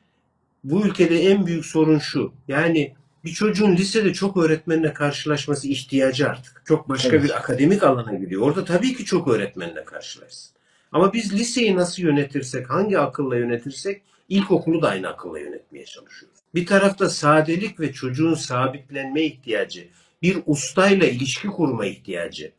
bu 0.63 0.85
ülkede 0.85 1.19
en 1.19 1.45
büyük 1.45 1.65
sorun 1.65 1.99
şu. 1.99 2.33
Yani 2.47 2.95
bir 3.25 3.31
çocuğun 3.31 3.75
lisede 3.75 4.13
çok 4.13 4.37
öğretmenle 4.37 4.93
karşılaşması 4.93 5.67
ihtiyacı 5.67 6.29
artık. 6.29 6.61
Çok 6.65 6.89
başka 6.89 7.09
evet. 7.09 7.23
bir 7.23 7.37
akademik 7.37 7.83
alana 7.83 8.13
gidiyor. 8.13 8.41
Orada 8.41 8.65
tabii 8.65 8.93
ki 8.93 9.05
çok 9.05 9.27
öğretmenle 9.27 9.83
karşılaşsın. 9.83 10.55
Ama 10.91 11.13
biz 11.13 11.33
liseyi 11.33 11.75
nasıl 11.75 12.03
yönetirsek, 12.03 12.69
hangi 12.69 12.99
akılla 12.99 13.37
yönetirsek 13.37 14.01
ilkokulu 14.29 14.81
da 14.81 14.89
aynı 14.89 15.07
akılla 15.07 15.39
yönetmeye 15.39 15.85
çalışıyoruz. 15.85 16.39
Bir 16.55 16.65
tarafta 16.65 17.09
sadelik 17.09 17.79
ve 17.79 17.93
çocuğun 17.93 18.33
sabitlenme 18.33 19.21
ihtiyacı, 19.21 19.87
bir 20.21 20.37
ustayla 20.45 21.07
ilişki 21.07 21.47
kurma 21.47 21.85
ihtiyacı, 21.85 22.51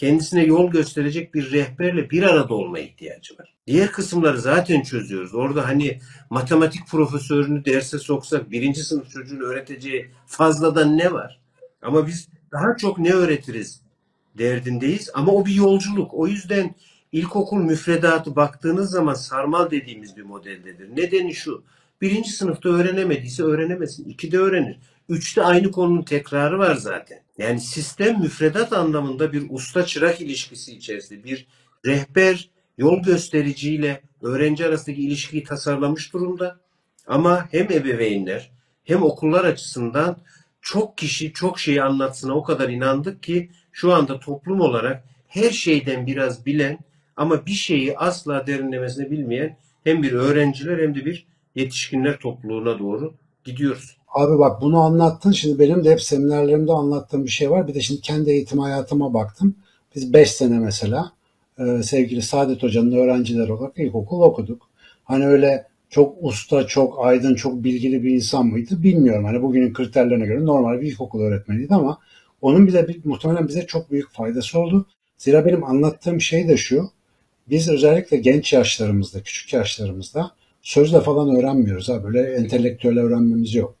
kendisine 0.00 0.44
yol 0.44 0.70
gösterecek 0.70 1.34
bir 1.34 1.52
rehberle 1.52 2.10
bir 2.10 2.22
arada 2.22 2.54
olma 2.54 2.78
ihtiyacı 2.78 3.38
var. 3.38 3.54
Diğer 3.66 3.92
kısımları 3.92 4.40
zaten 4.40 4.82
çözüyoruz. 4.82 5.34
Orada 5.34 5.68
hani 5.68 6.00
matematik 6.30 6.86
profesörünü 6.86 7.64
derse 7.64 7.98
soksak 7.98 8.50
birinci 8.50 8.82
sınıf 8.84 9.10
çocuğun 9.10 9.40
öğreteceği 9.40 10.10
fazladan 10.26 10.98
ne 10.98 11.12
var? 11.12 11.40
Ama 11.82 12.06
biz 12.06 12.28
daha 12.52 12.76
çok 12.76 12.98
ne 12.98 13.12
öğretiriz 13.12 13.82
derdindeyiz. 14.38 15.10
Ama 15.14 15.32
o 15.32 15.46
bir 15.46 15.54
yolculuk. 15.54 16.14
O 16.14 16.26
yüzden 16.26 16.74
ilkokul 17.12 17.58
müfredatı 17.58 18.36
baktığınız 18.36 18.90
zaman 18.90 19.14
sarmal 19.14 19.70
dediğimiz 19.70 20.16
bir 20.16 20.22
modeldedir. 20.22 20.96
Nedeni 20.96 21.34
şu. 21.34 21.64
Birinci 22.00 22.30
sınıfta 22.30 22.68
öğrenemediyse 22.68 23.42
öğrenemesin. 23.42 24.08
İkide 24.08 24.38
öğrenir. 24.38 24.78
Üçte 25.08 25.42
aynı 25.42 25.70
konunun 25.70 26.02
tekrarı 26.02 26.58
var 26.58 26.74
zaten. 26.74 27.18
Yani 27.40 27.60
sistem 27.60 28.20
müfredat 28.20 28.72
anlamında 28.72 29.32
bir 29.32 29.46
usta 29.50 29.86
çırak 29.86 30.20
ilişkisi 30.20 30.76
içerisinde 30.76 31.24
bir 31.24 31.46
rehber 31.86 32.50
yol 32.78 33.02
göstericiyle 33.02 34.00
öğrenci 34.22 34.66
arasındaki 34.66 35.02
ilişkiyi 35.02 35.44
tasarlamış 35.44 36.12
durumda. 36.12 36.60
Ama 37.06 37.48
hem 37.50 37.64
ebeveynler 37.64 38.50
hem 38.84 39.02
okullar 39.02 39.44
açısından 39.44 40.16
çok 40.62 40.98
kişi 40.98 41.32
çok 41.32 41.60
şeyi 41.60 41.82
anlatsına 41.82 42.34
o 42.34 42.42
kadar 42.42 42.68
inandık 42.68 43.22
ki 43.22 43.50
şu 43.72 43.92
anda 43.92 44.20
toplum 44.20 44.60
olarak 44.60 45.04
her 45.28 45.50
şeyden 45.50 46.06
biraz 46.06 46.46
bilen 46.46 46.78
ama 47.16 47.46
bir 47.46 47.52
şeyi 47.52 47.98
asla 47.98 48.46
derinlemesine 48.46 49.10
bilmeyen 49.10 49.56
hem 49.84 50.02
bir 50.02 50.12
öğrenciler 50.12 50.78
hem 50.78 50.94
de 50.94 51.04
bir 51.04 51.26
yetişkinler 51.54 52.18
topluluğuna 52.18 52.78
doğru 52.78 53.14
gidiyoruz. 53.44 53.99
Abi 54.10 54.38
bak 54.38 54.60
bunu 54.62 54.80
anlattın. 54.80 55.32
Şimdi 55.32 55.58
benim 55.58 55.84
de 55.84 55.90
hep 55.90 56.02
seminerlerimde 56.02 56.72
anlattığım 56.72 57.24
bir 57.24 57.30
şey 57.30 57.50
var. 57.50 57.68
Bir 57.68 57.74
de 57.74 57.80
şimdi 57.80 58.00
kendi 58.00 58.30
eğitim 58.30 58.58
hayatıma 58.58 59.14
baktım. 59.14 59.54
Biz 59.94 60.12
5 60.12 60.30
sene 60.30 60.58
mesela 60.58 61.12
e, 61.58 61.82
sevgili 61.82 62.22
Saadet 62.22 62.62
Hoca'nın 62.62 62.92
öğrencileri 62.92 63.52
olarak 63.52 63.78
ilkokul 63.78 64.20
okuduk. 64.20 64.68
Hani 65.04 65.26
öyle 65.26 65.66
çok 65.90 66.16
usta, 66.20 66.66
çok 66.66 67.06
aydın, 67.06 67.34
çok 67.34 67.64
bilgili 67.64 68.02
bir 68.02 68.10
insan 68.10 68.46
mıydı 68.46 68.82
bilmiyorum. 68.82 69.24
Hani 69.24 69.42
bugünün 69.42 69.72
kriterlerine 69.72 70.26
göre 70.26 70.44
normal 70.44 70.80
bir 70.80 70.86
ilkokul 70.86 71.20
öğretmeniydi 71.20 71.74
ama 71.74 71.98
onun 72.42 72.66
bile 72.66 72.86
muhtemelen 73.04 73.48
bize 73.48 73.66
çok 73.66 73.90
büyük 73.90 74.10
faydası 74.12 74.58
oldu. 74.58 74.86
Zira 75.18 75.46
benim 75.46 75.64
anlattığım 75.64 76.20
şey 76.20 76.48
de 76.48 76.56
şu. 76.56 76.90
Biz 77.50 77.68
özellikle 77.68 78.16
genç 78.16 78.52
yaşlarımızda, 78.52 79.22
küçük 79.22 79.52
yaşlarımızda 79.52 80.30
sözle 80.62 81.00
falan 81.00 81.36
öğrenmiyoruz. 81.36 81.88
Ha. 81.88 82.04
Böyle 82.04 82.34
entelektüel 82.34 82.98
öğrenmemiz 82.98 83.54
yok. 83.54 83.79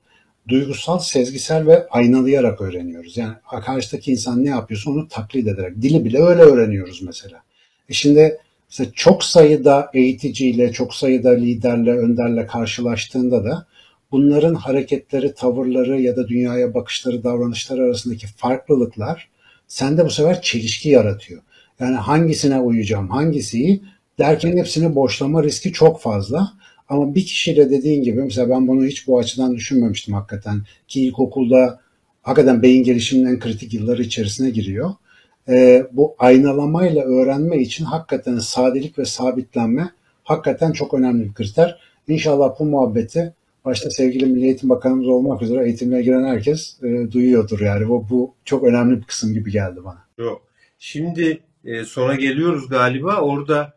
Duygusal, 0.50 0.98
sezgisel 0.98 1.66
ve 1.66 1.88
aynalayarak 1.88 2.60
öğreniyoruz. 2.60 3.16
Yani 3.16 3.34
karşıdaki 3.64 4.12
insan 4.12 4.44
ne 4.44 4.48
yapıyorsa 4.48 4.90
onu 4.90 5.08
taklit 5.08 5.46
ederek. 5.46 5.82
Dili 5.82 6.04
bile 6.04 6.22
öyle 6.22 6.42
öğreniyoruz 6.42 7.02
mesela. 7.02 7.42
E 7.88 7.92
şimdi 7.92 8.38
işte 8.70 8.86
çok 8.94 9.24
sayıda 9.24 9.90
eğiticiyle, 9.94 10.72
çok 10.72 10.94
sayıda 10.94 11.30
liderle, 11.30 11.90
önderle 11.90 12.46
karşılaştığında 12.46 13.44
da 13.44 13.66
bunların 14.12 14.54
hareketleri, 14.54 15.34
tavırları 15.34 16.00
ya 16.00 16.16
da 16.16 16.28
dünyaya 16.28 16.74
bakışları, 16.74 17.24
davranışları 17.24 17.82
arasındaki 17.82 18.26
farklılıklar 18.26 19.28
sende 19.68 20.04
bu 20.04 20.10
sefer 20.10 20.42
çelişki 20.42 20.88
yaratıyor. 20.88 21.42
Yani 21.80 21.96
hangisine 21.96 22.60
uyacağım, 22.60 23.08
hangisi 23.08 23.80
derken 24.18 24.56
hepsini 24.56 24.94
boşlama 24.94 25.42
riski 25.42 25.72
çok 25.72 26.00
fazla. 26.00 26.52
Ama 26.90 27.14
bir 27.14 27.26
kişiyle 27.26 27.70
dediğin 27.70 28.02
gibi 28.02 28.22
mesela 28.22 28.50
ben 28.50 28.68
bunu 28.68 28.84
hiç 28.84 29.06
bu 29.06 29.18
açıdan 29.18 29.56
düşünmemiştim 29.56 30.14
hakikaten. 30.14 30.62
Ki 30.88 31.06
ilkokulda 31.06 31.80
hakikaten 32.22 32.62
beyin 32.62 32.84
gelişiminin 32.84 33.28
en 33.28 33.38
kritik 33.38 33.74
yılları 33.74 34.02
içerisine 34.02 34.50
giriyor. 34.50 34.90
Ee, 35.48 35.86
bu 35.92 36.14
aynalamayla 36.18 37.04
öğrenme 37.04 37.58
için 37.58 37.84
hakikaten 37.84 38.38
sadelik 38.38 38.98
ve 38.98 39.04
sabitlenme 39.04 39.90
hakikaten 40.24 40.72
çok 40.72 40.94
önemli 40.94 41.24
bir 41.24 41.34
kriter. 41.34 41.78
İnşallah 42.08 42.58
bu 42.58 42.64
muhabbeti 42.64 43.34
başta 43.64 43.90
sevgili 43.90 44.26
Milli 44.26 44.44
Eğitim 44.44 44.68
Bakanımız 44.68 45.08
olmak 45.08 45.42
üzere 45.42 45.64
eğitimine 45.64 46.02
giren 46.02 46.24
herkes 46.24 46.82
e, 46.82 47.12
duyuyordur 47.12 47.60
yani. 47.60 47.88
Bu, 47.88 48.06
bu 48.10 48.34
çok 48.44 48.64
önemli 48.64 49.00
bir 49.00 49.04
kısım 49.04 49.34
gibi 49.34 49.50
geldi 49.50 49.80
bana. 49.84 50.04
Yok. 50.18 50.42
Şimdi 50.78 51.40
e, 51.64 51.84
sona 51.84 52.14
geliyoruz 52.14 52.68
galiba. 52.68 53.20
Orada 53.20 53.74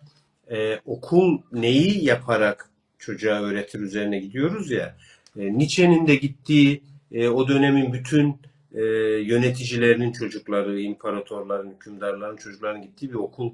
e, 0.52 0.80
okul 0.86 1.42
neyi 1.52 2.06
yaparak 2.06 2.73
çocuğa 3.06 3.42
öğretir 3.42 3.80
üzerine 3.80 4.20
gidiyoruz 4.20 4.72
ya. 4.72 4.96
E, 5.40 5.58
Nietzsche'nin 5.58 6.08
de 6.08 6.16
gittiği 6.16 6.84
e, 7.12 7.28
o 7.28 7.48
dönemin 7.48 7.94
bütün 7.94 8.38
e, 8.74 8.84
yöneticilerinin 9.22 10.12
çocukları, 10.12 10.80
imparatorların, 10.80 11.72
hükümdarların 11.72 12.38
çocuklarının 12.38 12.82
gittiği 12.82 13.10
bir 13.10 13.16
okul 13.16 13.52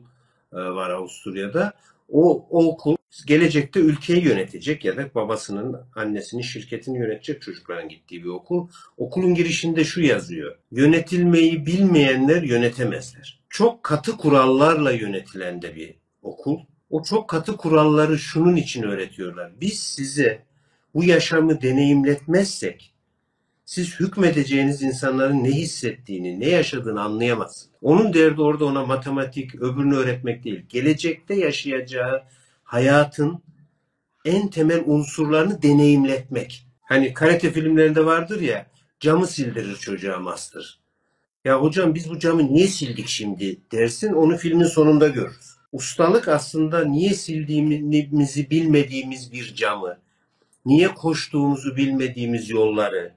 e, 0.54 0.58
var 0.58 0.90
Avusturya'da. 0.90 1.74
O, 2.10 2.48
o 2.50 2.66
okul 2.66 2.96
gelecekte 3.26 3.80
ülkeyi 3.80 4.24
yönetecek 4.24 4.86
ya 4.86 4.98
da 4.98 5.16
babasının, 5.16 5.76
annesinin 5.96 6.42
şirketini 6.42 6.98
yönetecek 6.98 7.42
çocukların 7.42 7.90
gittiği 7.90 8.24
bir 8.24 8.30
okul. 8.30 8.68
Okulun 8.98 9.36
girişinde 9.36 9.84
şu 9.84 10.02
yazıyor. 10.02 10.56
Yönetilmeyi 10.72 11.66
bilmeyenler 11.66 12.44
yönetemezler. 12.44 13.40
Çok 13.50 13.84
katı 13.84 14.18
kurallarla 14.18 14.92
yönetilen 14.92 15.62
de 15.62 15.76
bir 15.76 15.96
okul. 16.22 16.60
O 16.90 17.04
çok 17.04 17.30
katı 17.30 17.58
kuralları 17.58 18.20
şunun 18.20 18.56
için 18.56 18.84
öğretiyorlar. 18.84 19.52
Biz 19.62 19.80
size 19.80 20.44
bu 20.94 21.04
yaşamı 21.04 21.62
deneyimletmezsek 21.62 22.94
siz 23.70 24.00
hükmedeceğiniz 24.00 24.82
insanların 24.82 25.44
ne 25.44 25.52
hissettiğini, 25.52 26.40
ne 26.40 26.50
yaşadığını 26.50 27.02
anlayamazsınız. 27.02 27.76
Onun 27.82 28.14
derdi 28.14 28.42
orada 28.42 28.66
ona 28.66 28.86
matematik, 28.86 29.56
öbürünü 29.56 29.96
öğretmek 29.96 30.44
değil. 30.44 30.66
Gelecekte 30.70 31.34
yaşayacağı 31.36 32.24
hayatın 32.64 33.44
en 34.26 34.50
temel 34.50 34.84
unsurlarını 34.86 35.62
deneyimletmek. 35.62 36.68
Hani 36.82 37.14
karate 37.14 37.52
filmlerinde 37.52 38.06
vardır 38.06 38.42
ya, 38.42 38.68
camı 39.00 39.28
sildirir 39.28 39.76
çocuğa 39.76 40.20
master. 40.20 40.80
Ya 41.46 41.62
hocam 41.62 41.96
biz 41.96 42.10
bu 42.10 42.20
camı 42.20 42.48
niye 42.48 42.68
sildik 42.68 43.08
şimdi 43.08 43.60
dersin, 43.72 44.14
onu 44.14 44.38
filmin 44.38 44.66
sonunda 44.66 45.08
görürüz. 45.08 45.59
Ustalık 45.72 46.28
aslında 46.28 46.86
niye 46.86 47.14
sildiğimizi 47.14 48.50
bilmediğimiz 48.50 49.32
bir 49.32 49.56
camı, 49.56 49.98
niye 50.66 50.88
koştuğumuzu 50.88 51.76
bilmediğimiz 51.76 52.50
yolları, 52.50 53.14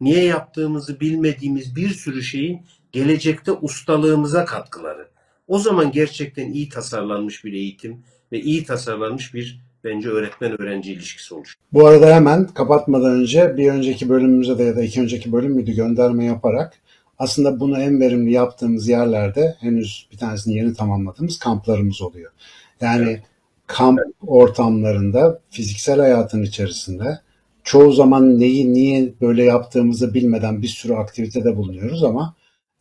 niye 0.00 0.24
yaptığımızı 0.24 1.00
bilmediğimiz 1.00 1.76
bir 1.76 1.88
sürü 1.88 2.22
şeyin 2.22 2.62
gelecekte 2.92 3.52
ustalığımıza 3.52 4.44
katkıları. 4.44 5.08
O 5.48 5.58
zaman 5.58 5.92
gerçekten 5.92 6.52
iyi 6.52 6.68
tasarlanmış 6.68 7.44
bir 7.44 7.52
eğitim 7.52 8.02
ve 8.32 8.40
iyi 8.40 8.64
tasarlanmış 8.64 9.34
bir 9.34 9.60
bence 9.84 10.08
öğretmen-öğrenci 10.08 10.92
ilişkisi 10.92 11.34
oluşur. 11.34 11.54
Bu 11.72 11.86
arada 11.86 12.14
hemen 12.14 12.46
kapatmadan 12.46 13.10
önce 13.10 13.56
bir 13.56 13.70
önceki 13.70 14.08
bölümümüze 14.08 14.58
de 14.58 14.62
ya 14.62 14.76
da 14.76 14.82
iki 14.82 15.00
önceki 15.00 15.32
bölüm 15.32 15.52
müydü 15.52 15.72
gönderme 15.72 16.24
yaparak 16.24 16.74
aslında 17.18 17.60
bunu 17.60 17.82
en 17.82 18.00
verimli 18.00 18.32
yaptığımız 18.32 18.88
yerlerde 18.88 19.56
henüz 19.60 20.08
bir 20.12 20.18
tanesini 20.18 20.54
yeni 20.54 20.74
tamamladığımız 20.74 21.38
kamplarımız 21.38 22.02
oluyor. 22.02 22.32
Yani 22.80 23.10
evet. 23.10 23.22
kamp 23.66 24.00
ortamlarında 24.26 25.40
fiziksel 25.50 26.00
hayatın 26.00 26.42
içerisinde 26.42 27.18
çoğu 27.64 27.92
zaman 27.92 28.40
neyi 28.40 28.72
niye 28.72 29.12
böyle 29.20 29.44
yaptığımızı 29.44 30.14
bilmeden 30.14 30.62
bir 30.62 30.68
sürü 30.68 30.94
aktivitede 30.94 31.56
bulunuyoruz 31.56 32.04
ama 32.04 32.34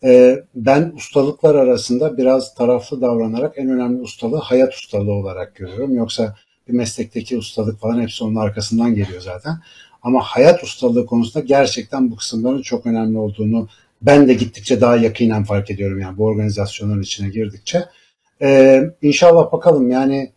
e, 0.03 0.39
ben 0.55 0.91
ustalıklar 0.95 1.55
arasında 1.55 2.17
biraz 2.17 2.55
taraflı 2.55 3.01
davranarak 3.01 3.57
en 3.57 3.69
önemli 3.69 4.01
ustalığı 4.01 4.37
hayat 4.37 4.73
ustalığı 4.73 5.13
olarak 5.13 5.55
görüyorum. 5.55 5.95
Yoksa 5.95 6.35
bir 6.67 6.73
meslekteki 6.73 7.37
ustalık 7.37 7.79
falan 7.79 8.01
hepsi 8.01 8.23
onun 8.23 8.35
arkasından 8.35 8.95
geliyor 8.95 9.21
zaten. 9.21 9.59
Ama 10.01 10.21
hayat 10.21 10.63
ustalığı 10.63 11.05
konusunda 11.05 11.45
gerçekten 11.45 12.11
bu 12.11 12.15
kısımların 12.15 12.61
çok 12.61 12.85
önemli 12.85 13.17
olduğunu 13.17 13.67
ben 14.03 14.27
de 14.27 14.33
gittikçe 14.33 14.81
daha 14.81 14.97
yakinen 14.97 15.43
fark 15.43 15.71
ediyorum 15.71 15.99
yani 15.99 16.17
bu 16.17 16.25
organizasyonların 16.25 17.01
içine 17.01 17.29
girdikçe. 17.29 17.85
Ee, 18.41 18.83
inşallah 19.01 19.51
bakalım 19.51 19.91
yani 19.91 20.31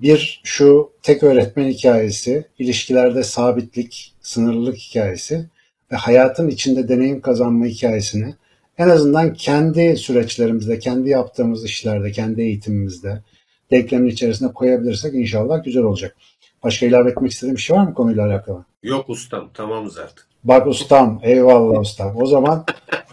bir 0.00 0.40
şu 0.44 0.92
tek 1.02 1.22
öğretmen 1.22 1.68
hikayesi, 1.68 2.44
ilişkilerde 2.58 3.22
sabitlik, 3.22 4.14
sınırlılık 4.20 4.76
hikayesi 4.76 5.46
ve 5.92 5.96
hayatın 5.96 6.48
içinde 6.48 6.88
deneyim 6.88 7.20
kazanma 7.20 7.66
hikayesini 7.66 8.34
en 8.78 8.88
azından 8.88 9.32
kendi 9.32 9.96
süreçlerimizde, 9.96 10.78
kendi 10.78 11.08
yaptığımız 11.08 11.64
işlerde, 11.64 12.12
kendi 12.12 12.42
eğitimimizde 12.42 13.22
denklemin 13.70 14.08
içerisine 14.08 14.52
koyabilirsek 14.52 15.14
inşallah 15.14 15.64
güzel 15.64 15.82
olacak. 15.82 16.16
Başka 16.62 16.86
ilave 16.86 17.10
etmek 17.10 17.32
istediğim 17.32 17.56
bir 17.56 17.60
şey 17.60 17.76
var 17.76 17.84
mı 17.84 17.94
konuyla 17.94 18.26
alakalı? 18.26 18.64
Yok 18.82 19.08
ustam, 19.08 19.50
tamamız 19.54 19.98
artık. 19.98 20.27
Bak 20.48 20.66
ustam, 20.66 21.20
eyvallah 21.22 21.80
ustam. 21.80 22.16
O 22.16 22.26
zaman 22.26 22.64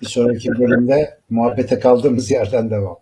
bir 0.01 0.07
sonraki 0.07 0.49
bölümde 0.49 1.17
muhabbete 1.29 1.79
kaldığımız 1.79 2.31
yerden 2.31 2.69
devam. 2.69 2.97